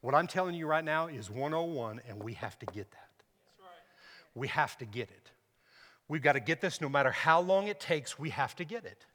[0.00, 3.08] What I'm telling you right now is 101, and we have to get that.
[4.34, 5.30] We have to get it.
[6.08, 8.84] We've got to get this no matter how long it takes, we have to get
[8.84, 9.06] it.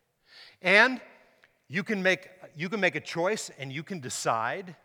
[0.62, 0.99] And
[1.67, 4.75] you can make, you can make a choice and you can decide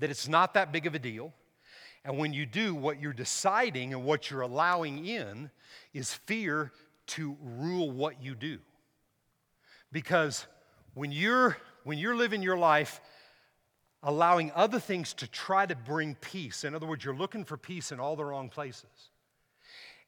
[0.00, 1.32] that it's not that big of a deal.
[2.04, 5.50] And when you do, what you're deciding and what you're allowing in
[5.92, 6.72] is fear
[7.06, 8.58] to rule what you do.
[9.94, 10.46] Because
[10.92, 13.00] when you're, when you're living your life
[14.02, 17.90] allowing other things to try to bring peace, in other words, you're looking for peace
[17.92, 19.08] in all the wrong places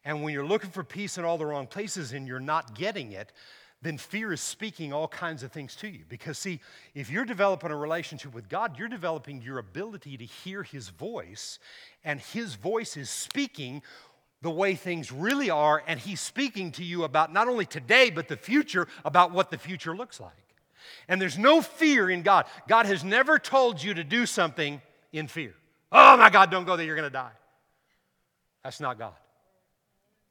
[0.07, 3.11] and when you're looking for peace in all the wrong places and you're not getting
[3.11, 3.33] it,
[3.83, 6.05] then fear is speaking all kinds of things to you.
[6.09, 6.61] Because, see,
[6.95, 11.59] if you're developing a relationship with God, you're developing your ability to hear His voice,
[12.05, 13.83] and His voice is speaking
[14.47, 18.29] the way things really are, and He's speaking to you about not only today, but
[18.29, 20.31] the future, about what the future looks like.
[21.09, 22.47] And there's no fear in God.
[22.69, 24.81] God has never told you to do something
[25.13, 25.53] in fear.
[25.91, 27.33] Oh my God, don't go there, you're going to die.
[28.63, 29.17] That's not God.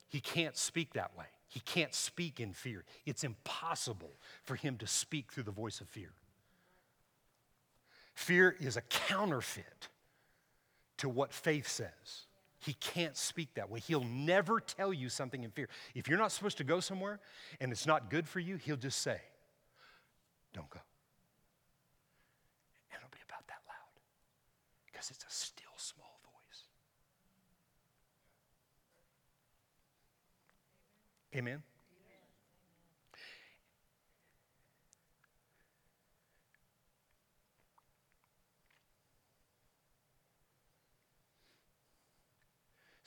[0.08, 1.26] He can't speak that way.
[1.50, 2.86] He can't speak in fear.
[3.06, 4.14] It's impossible
[4.44, 6.14] for him to speak through the voice of fear.
[8.14, 9.90] Fear is a counterfeit
[11.00, 12.28] to what faith says.
[12.66, 13.80] He can't speak that way.
[13.80, 15.70] He'll never tell you something in fear.
[15.94, 17.20] If you're not supposed to go somewhere
[17.60, 19.22] and it's not good for you, he'll just say,
[20.52, 20.80] Don't go.
[22.92, 24.02] And it'll be about that loud
[24.88, 26.64] because it's a still small voice.
[31.36, 31.62] Amen.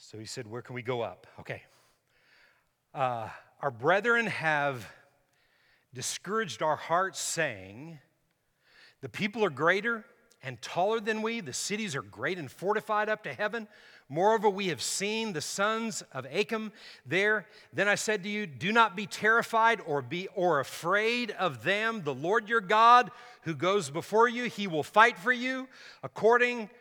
[0.09, 1.27] So he said, Where can we go up?
[1.39, 1.61] Okay.
[2.95, 3.29] Uh,
[3.61, 4.91] our brethren have
[5.93, 7.99] discouraged our hearts, saying,
[9.01, 10.03] The people are greater
[10.41, 11.41] and taller than we.
[11.41, 13.67] The cities are great and fortified up to heaven.
[14.09, 16.71] Moreover, we have seen the sons of Anakim
[17.05, 17.45] there.
[17.71, 22.01] Then I said to you, Do not be terrified or be or afraid of them.
[22.03, 23.11] The Lord your God,
[23.43, 25.67] who goes before you, he will fight for you
[26.01, 26.71] according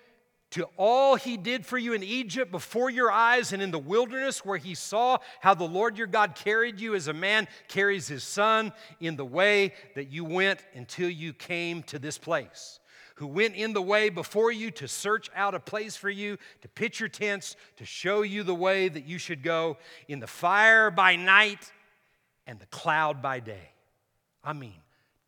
[0.50, 4.44] to all he did for you in Egypt before your eyes and in the wilderness,
[4.44, 8.24] where he saw how the Lord your God carried you as a man carries his
[8.24, 12.80] son in the way that you went until you came to this place.
[13.16, 16.68] Who went in the way before you to search out a place for you, to
[16.68, 19.76] pitch your tents, to show you the way that you should go,
[20.06, 21.72] in the fire by night
[22.46, 23.72] and the cloud by day.
[24.44, 24.80] I mean,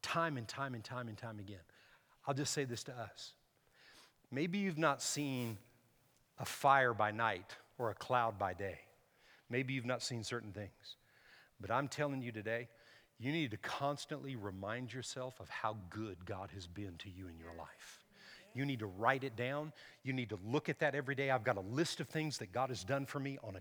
[0.02, 1.58] time and time and time and time again.
[2.26, 3.32] I'll just say this to us
[4.32, 5.58] Maybe you've not seen
[6.38, 8.78] a fire by night or a cloud by day.
[9.48, 10.96] Maybe you've not seen certain things.
[11.60, 12.68] But I'm telling you today,
[13.18, 17.38] you need to constantly remind yourself of how good God has been to you in
[17.38, 18.04] your life.
[18.54, 19.72] You need to write it down.
[20.02, 21.30] You need to look at that every day.
[21.30, 23.60] I've got a list of things that God has done for me on a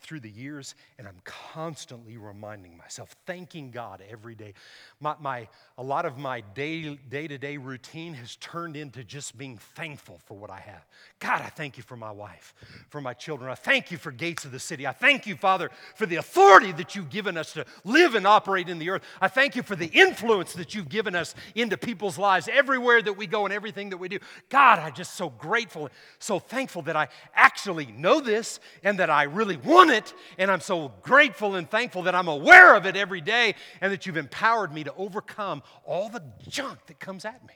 [0.00, 4.54] through the years, and I'm constantly reminding myself, thanking God every day.
[5.00, 9.58] My, my, a lot of my day to day routine has turned into just being
[9.74, 10.86] thankful for what I have.
[11.18, 12.54] God, I thank you for my wife,
[12.88, 13.50] for my children.
[13.50, 14.86] I thank you for gates of the city.
[14.86, 18.70] I thank you, Father, for the authority that you've given us to live and operate
[18.70, 19.02] in the earth.
[19.20, 23.18] I thank you for the influence that you've given us into people's lives everywhere that
[23.18, 24.20] we go and everything that we do.
[24.48, 29.24] God, I'm just so grateful, so thankful that I actually know this and that I
[29.24, 33.20] really want it, and I'm so grateful and thankful that I'm aware of it every
[33.20, 37.54] day and that you've empowered me to overcome all the junk that comes at me.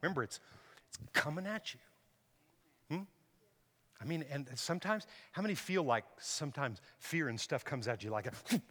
[0.00, 0.40] Remember, it's,
[0.88, 1.80] it's coming at you.
[2.96, 3.02] Hmm?
[4.00, 8.10] I mean, and sometimes, how many feel like sometimes fear and stuff comes at you
[8.10, 8.32] like a.
[8.50, 8.62] it's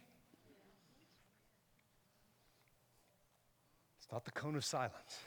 [4.10, 4.94] not the cone of silence.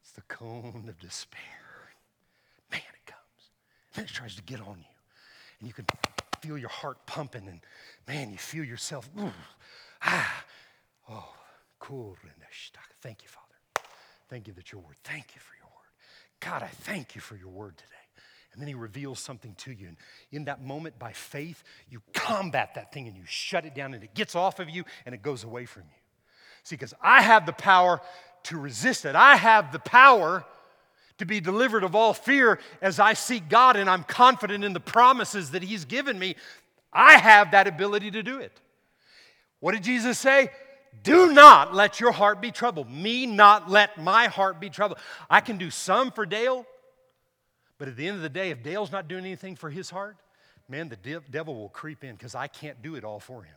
[0.00, 1.67] It's the cone of despair.
[3.98, 4.94] It tries to get on you.
[5.58, 5.86] And you can
[6.40, 7.60] feel your heart pumping, and
[8.06, 9.08] man, you feel yourself,
[10.02, 10.44] ah,
[11.10, 11.34] oh,
[11.78, 12.16] cool.
[13.02, 13.88] Thank you, Father.
[14.28, 14.96] Thank you that your word.
[15.04, 16.40] Thank you for your word.
[16.40, 17.94] God, I thank you for your word today.
[18.52, 19.88] And then he reveals something to you.
[19.88, 19.96] And
[20.32, 24.02] in that moment, by faith, you combat that thing and you shut it down, and
[24.02, 26.00] it gets off of you and it goes away from you.
[26.64, 28.00] See, because I have the power
[28.44, 30.44] to resist it, I have the power
[31.18, 34.80] to be delivered of all fear as I seek God and I'm confident in the
[34.80, 36.36] promises that He's given me,
[36.92, 38.52] I have that ability to do it.
[39.60, 40.50] What did Jesus say?
[41.02, 42.90] Do not let your heart be troubled.
[42.90, 44.98] Me not let my heart be troubled.
[45.28, 46.66] I can do some for Dale,
[47.76, 50.16] but at the end of the day, if Dale's not doing anything for his heart,
[50.68, 53.54] man, the devil will creep in because I can't do it all for him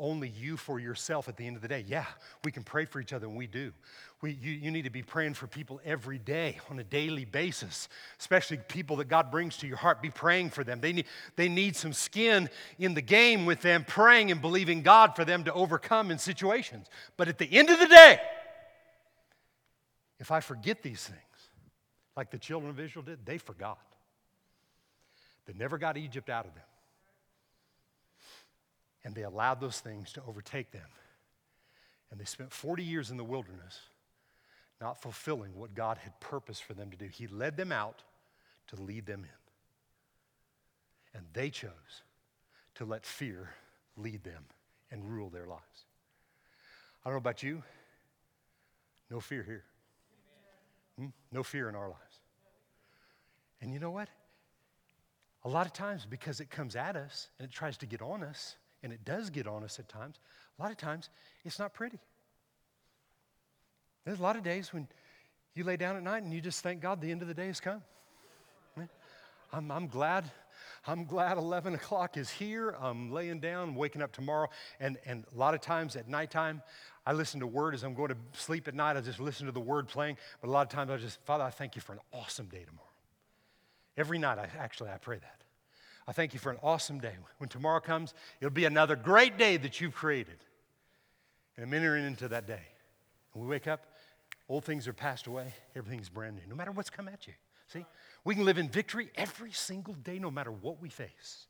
[0.00, 1.84] only you for yourself at the end of the day.
[1.86, 2.06] Yeah,
[2.42, 3.72] we can pray for each other, and we do.
[4.22, 7.88] We, you, you need to be praying for people every day on a daily basis,
[8.18, 10.02] especially people that God brings to your heart.
[10.02, 10.80] Be praying for them.
[10.80, 12.48] They need, they need some skin
[12.78, 16.88] in the game with them, praying and believing God for them to overcome in situations.
[17.16, 18.20] But at the end of the day,
[20.18, 21.20] if I forget these things,
[22.16, 23.78] like the children of Israel did, they forgot.
[25.46, 26.64] They never got Egypt out of them
[29.04, 30.88] and they allowed those things to overtake them.
[32.10, 33.78] And they spent 40 years in the wilderness
[34.80, 37.06] not fulfilling what God had purposed for them to do.
[37.06, 38.02] He led them out
[38.68, 41.18] to lead them in.
[41.18, 42.02] And they chose
[42.76, 43.50] to let fear
[43.96, 44.44] lead them
[44.90, 45.84] and rule their lives.
[47.04, 47.62] I don't know about you,
[49.10, 49.64] no fear here.
[50.98, 51.08] Hmm?
[51.32, 52.20] No fear in our lives.
[53.60, 54.08] And you know what?
[55.44, 58.22] A lot of times, because it comes at us and it tries to get on
[58.22, 60.18] us, and it does get on us at times,
[60.58, 61.10] a lot of times
[61.44, 61.98] it's not pretty.
[64.04, 64.88] There's a lot of days when
[65.54, 67.46] you lay down at night and you just thank God the end of the day
[67.46, 67.82] has come.
[69.52, 70.30] I'm, I'm glad.
[70.86, 72.76] I'm glad 11 o'clock is here.
[72.80, 74.48] I'm laying down, waking up tomorrow.
[74.78, 76.62] And, and a lot of times at nighttime,
[77.04, 78.96] I listen to word as I'm going to sleep at night.
[78.96, 80.16] I just listen to the word playing.
[80.40, 82.64] But a lot of times I just, Father, I thank you for an awesome day
[82.64, 82.86] tomorrow.
[83.96, 85.40] Every night, I actually, I pray that.
[86.10, 87.12] I thank you for an awesome day.
[87.38, 90.38] When tomorrow comes, it'll be another great day that you've created.
[91.56, 92.62] And I'm entering into that day.
[93.32, 93.86] And we wake up,
[94.48, 97.34] Old things are passed away, everything's brand new, no matter what's come at you.
[97.68, 97.86] See?
[98.24, 101.46] We can live in victory every single day, no matter what we face,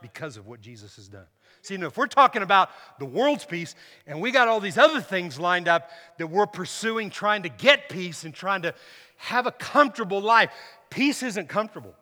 [0.00, 1.26] because of what Jesus has done.
[1.62, 3.74] See, now, if we're talking about the world's peace
[4.06, 7.88] and we got all these other things lined up that we're pursuing, trying to get
[7.88, 8.74] peace and trying to
[9.16, 10.52] have a comfortable life,
[10.88, 11.96] peace isn't comfortable.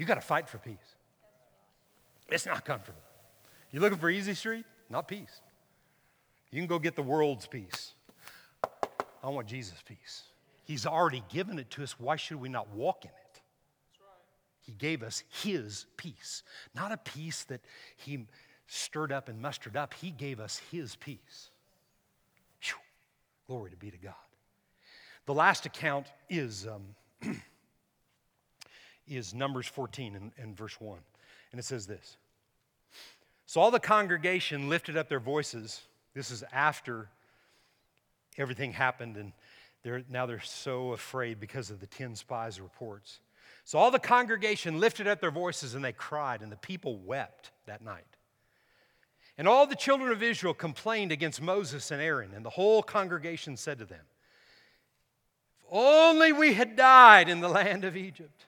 [0.00, 0.96] You got to fight for peace.
[2.30, 3.02] It's not comfortable.
[3.70, 4.64] You looking for easy street?
[4.88, 5.42] Not peace.
[6.50, 7.92] You can go get the world's peace.
[9.22, 10.22] I want Jesus' peace.
[10.64, 12.00] He's already given it to us.
[12.00, 13.42] Why should we not walk in it?
[14.62, 16.44] He gave us His peace,
[16.74, 17.60] not a peace that
[17.98, 18.26] He
[18.68, 19.92] stirred up and mustered up.
[19.92, 21.50] He gave us His peace.
[22.62, 22.78] Whew.
[23.46, 24.14] Glory to be to God.
[25.26, 27.36] The last account is, um,
[29.10, 30.98] is Numbers 14 and, and verse 1.
[31.52, 32.16] And it says this
[33.46, 35.82] So all the congregation lifted up their voices.
[36.14, 37.08] This is after
[38.36, 39.32] everything happened, and
[39.82, 43.20] they're, now they're so afraid because of the 10 spies' reports.
[43.64, 47.52] So all the congregation lifted up their voices and they cried, and the people wept
[47.66, 48.04] that night.
[49.38, 53.56] And all the children of Israel complained against Moses and Aaron, and the whole congregation
[53.56, 54.04] said to them,
[55.60, 58.46] If only we had died in the land of Egypt,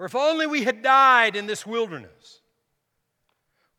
[0.00, 2.40] or if only we had died in this wilderness.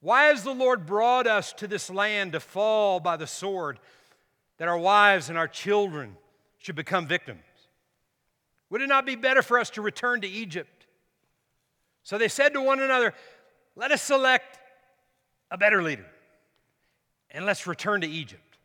[0.01, 3.79] Why has the Lord brought us to this land to fall by the sword,
[4.57, 6.15] that our wives and our children
[6.59, 7.41] should become victims?
[8.69, 10.85] Would it not be better for us to return to Egypt?
[12.03, 13.15] So they said to one another,
[13.75, 14.59] Let us select
[15.49, 16.05] a better leader
[17.31, 18.57] and let's return to Egypt.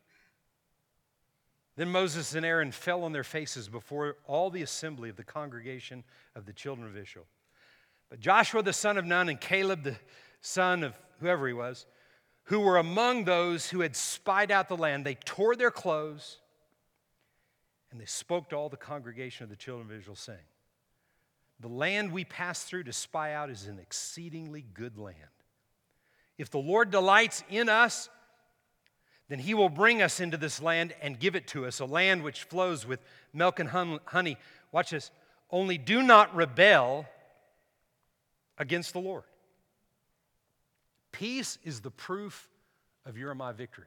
[1.77, 6.05] Then Moses and Aaron fell on their faces before all the assembly of the congregation
[6.35, 7.25] of the children of Israel.
[8.09, 9.97] But Joshua the son of Nun and Caleb the
[10.41, 11.87] son of whoever he was,
[12.45, 16.39] who were among those who had spied out the land, they tore their clothes
[17.91, 20.39] and they spoke to all the congregation of the children of Israel, saying,
[21.61, 25.17] The land we passed through to spy out is an exceedingly good land.
[26.37, 28.11] If the Lord delights in us,
[29.29, 32.23] then he will bring us into this land and give it to us, a land
[32.23, 33.01] which flows with
[33.33, 34.37] milk and honey.
[34.71, 35.11] Watch this.
[35.51, 37.07] Only do not rebel
[38.59, 39.25] against the Lord.
[41.13, 42.49] Peace is the proof
[43.05, 43.87] of your and my victory.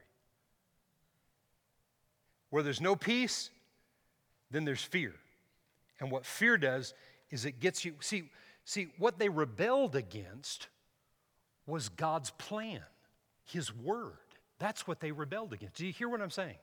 [2.50, 3.50] Where there's no peace,
[4.50, 5.14] then there's fear.
[6.00, 6.94] And what fear does
[7.30, 8.24] is it gets you, see,
[8.64, 10.68] see, what they rebelled against
[11.66, 12.82] was God's plan,
[13.44, 14.16] His word.
[14.58, 15.76] That's what they rebelled against.
[15.76, 16.56] Do you hear what I'm saying?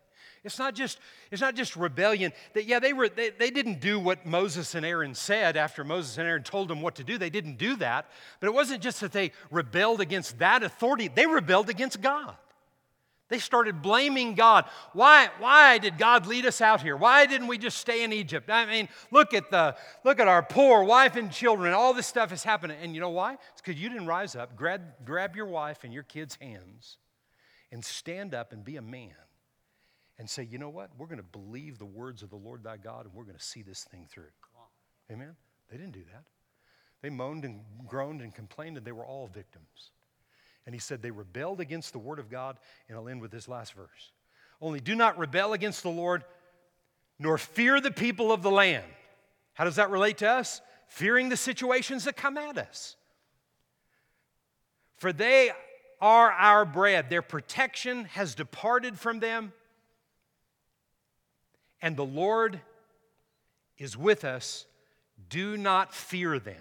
[0.44, 1.00] It's not just,
[1.30, 2.32] it's not just rebellion.
[2.54, 6.18] That, yeah, they, were, they, they didn't do what Moses and Aaron said after Moses
[6.18, 7.18] and Aaron told them what to do.
[7.18, 8.10] They didn't do that.
[8.40, 12.36] But it wasn't just that they rebelled against that authority, they rebelled against God.
[13.30, 14.66] They started blaming God.
[14.94, 16.96] Why, why did God lead us out here?
[16.96, 18.50] Why didn't we just stay in Egypt?
[18.50, 21.74] I mean, look at the look at our poor wife and children.
[21.74, 22.78] All this stuff is happening.
[22.82, 23.34] And you know why?
[23.52, 27.00] It's because you didn't rise up, grab, grab your wife and your kids' hands,
[27.70, 29.12] and stand up and be a man
[30.20, 30.90] and say, you know what?
[30.98, 33.44] We're going to believe the words of the Lord thy God and we're going to
[33.44, 34.26] see this thing through.
[35.12, 35.36] Amen?
[35.70, 36.24] They didn't do that.
[37.02, 39.92] They moaned and groaned and complained, and they were all victims.
[40.66, 42.58] And he said they rebelled against the word of God,
[42.90, 44.12] and I'll end with this last verse.
[44.60, 46.24] Only do not rebel against the Lord,
[47.20, 48.86] nor fear the people of the land.
[49.54, 50.62] How does that relate to us?
[50.88, 52.96] Fearing the situations that come at us.
[54.98, 55.52] For they
[56.02, 57.10] are our bread.
[57.10, 59.54] Their protection has departed from them
[61.82, 62.60] and the Lord
[63.78, 64.66] is with us.
[65.30, 66.56] Do not fear them.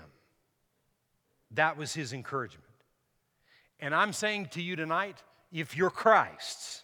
[1.52, 2.64] That was his encouragement.
[3.80, 6.82] And I'm saying to you tonight if you're Christ's,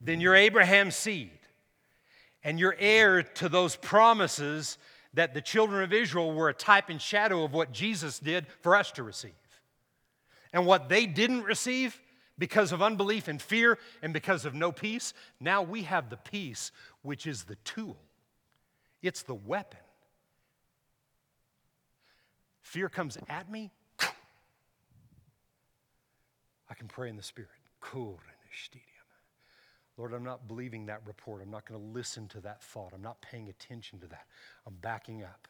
[0.00, 1.38] then you're Abraham's seed,
[2.44, 4.78] and you're heir to those promises
[5.14, 8.76] that the children of Israel were a type and shadow of what Jesus did for
[8.76, 9.32] us to receive.
[10.52, 12.00] And what they didn't receive,
[12.38, 16.72] because of unbelief and fear and because of no peace, now we have the peace,
[17.02, 17.96] which is the tool,
[19.02, 19.80] it's the weapon.
[22.62, 23.70] Fear comes at me,
[26.70, 27.50] I can pray in the Spirit.
[29.96, 31.42] Lord, I'm not believing that report.
[31.42, 32.92] I'm not going to listen to that thought.
[32.94, 34.26] I'm not paying attention to that.
[34.66, 35.48] I'm backing up.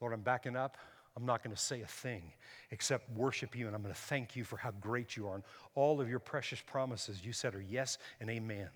[0.00, 0.78] Lord, I'm backing up.
[1.16, 2.22] I'm not going to say a thing
[2.70, 5.36] except worship you, and I'm going to thank you for how great you are.
[5.36, 5.44] And
[5.74, 8.68] all of your precious promises you said are yes and amen.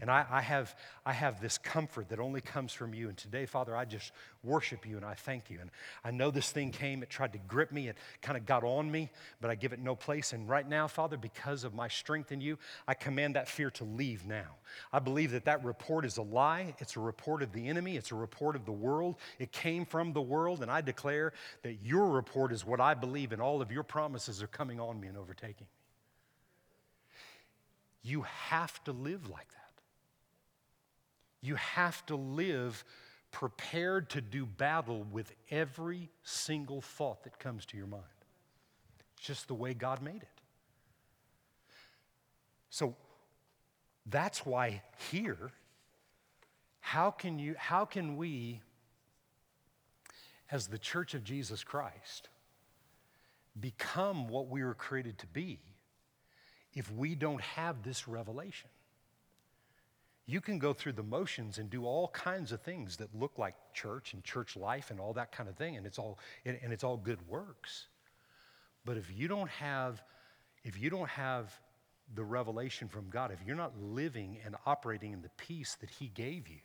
[0.00, 0.74] And I, I, have,
[1.04, 3.08] I have this comfort that only comes from you.
[3.08, 4.12] And today, Father, I just
[4.42, 5.58] worship you and I thank you.
[5.60, 5.70] And
[6.04, 8.90] I know this thing came, it tried to grip me, it kind of got on
[8.90, 9.10] me,
[9.40, 10.32] but I give it no place.
[10.32, 13.84] And right now, Father, because of my strength in you, I command that fear to
[13.84, 14.56] leave now.
[14.92, 16.74] I believe that that report is a lie.
[16.78, 19.16] It's a report of the enemy, it's a report of the world.
[19.38, 20.62] It came from the world.
[20.62, 24.42] And I declare that your report is what I believe, and all of your promises
[24.42, 25.76] are coming on me and overtaking me.
[28.02, 29.65] You have to live like that.
[31.46, 32.84] You have to live
[33.30, 38.02] prepared to do battle with every single thought that comes to your mind.
[39.16, 40.40] It's just the way God made it.
[42.68, 42.96] So
[44.06, 45.52] that's why here,
[46.80, 48.60] how can you how can we
[50.50, 52.28] as the church of Jesus Christ
[53.60, 55.60] become what we were created to be
[56.74, 58.68] if we don't have this revelation?
[60.26, 63.54] You can go through the motions and do all kinds of things that look like
[63.72, 66.84] church and church life and all that kind of thing and it's all and it's
[66.84, 67.86] all good works.
[68.84, 70.02] But if you don't have
[70.64, 71.52] if you don't have
[72.14, 76.06] the revelation from god if you're not living and operating in the peace that he
[76.08, 76.60] gave you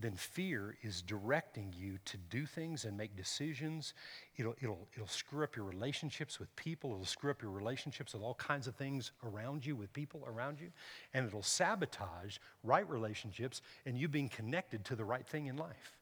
[0.00, 3.94] then fear is directing you to do things and make decisions.
[4.36, 6.92] It'll, it'll, it'll screw up your relationships with people.
[6.92, 10.60] It'll screw up your relationships with all kinds of things around you, with people around
[10.60, 10.68] you.
[11.14, 15.96] And it'll sabotage right relationships and you being connected to the right thing in life.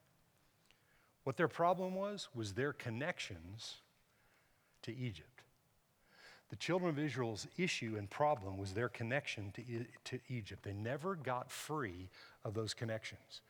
[1.25, 3.77] What their problem was, was their connections
[4.83, 5.43] to Egypt.
[6.51, 9.63] The children of Israel's issue and problem was their connection to,
[10.05, 10.63] to Egypt.
[10.63, 12.09] They never got free
[12.45, 13.41] of those connections.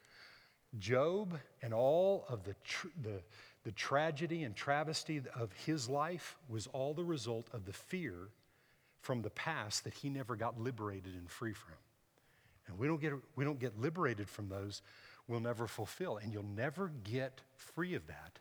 [0.79, 3.21] Job and all of the, tr- the,
[3.65, 8.29] the tragedy and travesty of his life was all the result of the fear
[9.01, 11.75] from the past that he never got liberated and free from.
[12.67, 14.83] And we don't get, we don't get liberated from those,
[15.29, 16.17] we'll never fulfill.
[16.19, 18.39] And you'll never get free of that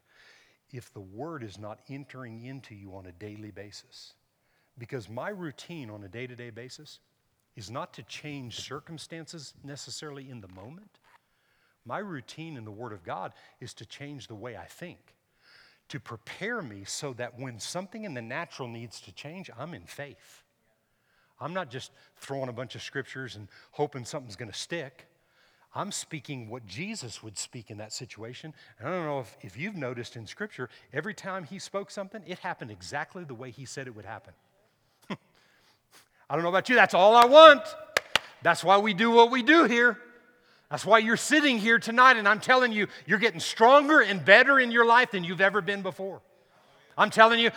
[0.71, 4.13] if the word is not entering into you on a daily basis.
[4.77, 6.99] Because my routine on a day to day basis
[7.55, 10.99] is not to change circumstances necessarily in the moment,
[11.85, 14.99] my routine in the Word of God is to change the way I think,
[15.89, 19.83] to prepare me so that when something in the natural needs to change, I'm in
[19.83, 20.43] faith.
[21.39, 25.07] I'm not just throwing a bunch of scriptures and hoping something's going to stick.
[25.77, 28.53] I'm speaking what Jesus would speak in that situation.
[28.79, 32.23] And I don't know if, if you've noticed in Scripture, every time he spoke something,
[32.25, 34.33] it happened exactly the way he said it would happen.
[35.09, 37.63] I don't know about you, that's all I want.
[38.41, 39.97] That's why we do what we do here.
[40.69, 44.59] That's why you're sitting here tonight, and I'm telling you, you're getting stronger and better
[44.59, 46.21] in your life than you've ever been before.
[46.97, 47.51] I'm telling you,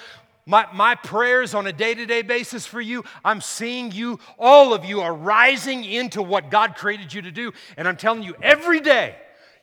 [0.44, 4.72] my, my prayers on a day to day basis for you, I'm seeing you, all
[4.72, 7.52] of you are rising into what God created you to do.
[7.76, 9.16] And I'm telling you, every day,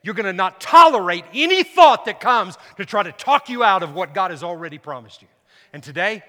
[0.03, 3.81] you're going to not tolerate any thought that comes to try to talk you out
[3.81, 5.27] of what God has already promised you.
[5.73, 6.23] And today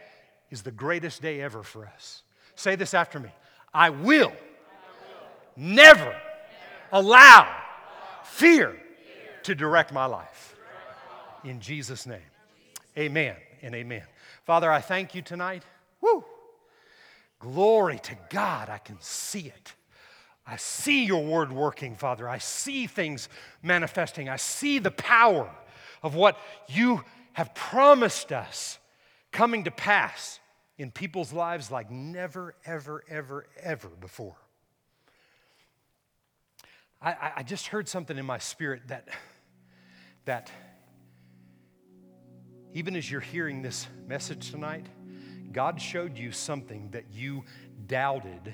[0.51, 2.23] is the greatest day ever for us.
[2.55, 3.29] Say this after me
[3.75, 4.35] I will, I will.
[5.57, 6.17] never
[6.93, 7.49] allow
[8.24, 8.76] fear
[9.45, 10.57] to direct my life.
[11.45, 12.18] In Jesus' name.
[12.99, 14.03] Amen and amen.
[14.45, 15.62] Father, I thank you tonight.
[16.01, 16.24] Woo!
[17.39, 18.68] Glory to God.
[18.68, 19.74] I can see it.
[20.47, 22.28] I see your word working, Father.
[22.28, 23.28] I see things
[23.62, 24.28] manifesting.
[24.28, 25.51] I see the power
[26.03, 28.78] of what you have promised us
[29.32, 30.41] coming to pass
[30.78, 34.37] in people's lives like never, ever, ever, ever before.
[37.01, 39.09] I, I just heard something in my spirit that,
[40.24, 40.51] that
[42.72, 44.86] even as you're hearing this message tonight,
[45.53, 47.44] God showed you something that you
[47.86, 48.53] doubted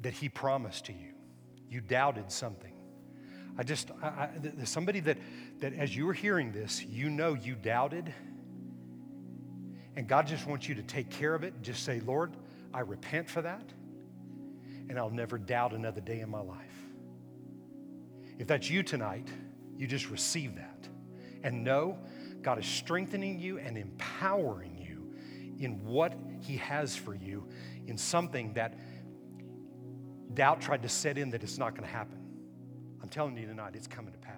[0.00, 1.12] that He promised to you.
[1.68, 2.72] You doubted something.
[3.56, 5.18] I just, I, I, there's somebody that,
[5.60, 8.12] that as you were hearing this, you know you doubted.
[9.94, 11.62] And God just wants you to take care of it.
[11.62, 12.34] Just say, Lord,
[12.74, 13.72] I repent for that,
[14.88, 16.58] and I'll never doubt another day in my life.
[18.38, 19.28] If that's you tonight,
[19.76, 20.88] you just receive that.
[21.42, 21.98] And know
[22.40, 25.14] God is strengthening you and empowering you
[25.64, 27.48] in what He has for you
[27.86, 28.78] in something that
[30.34, 32.18] doubt tried to set in that it's not going to happen.
[33.02, 34.32] I'm telling you tonight, it's coming to pass.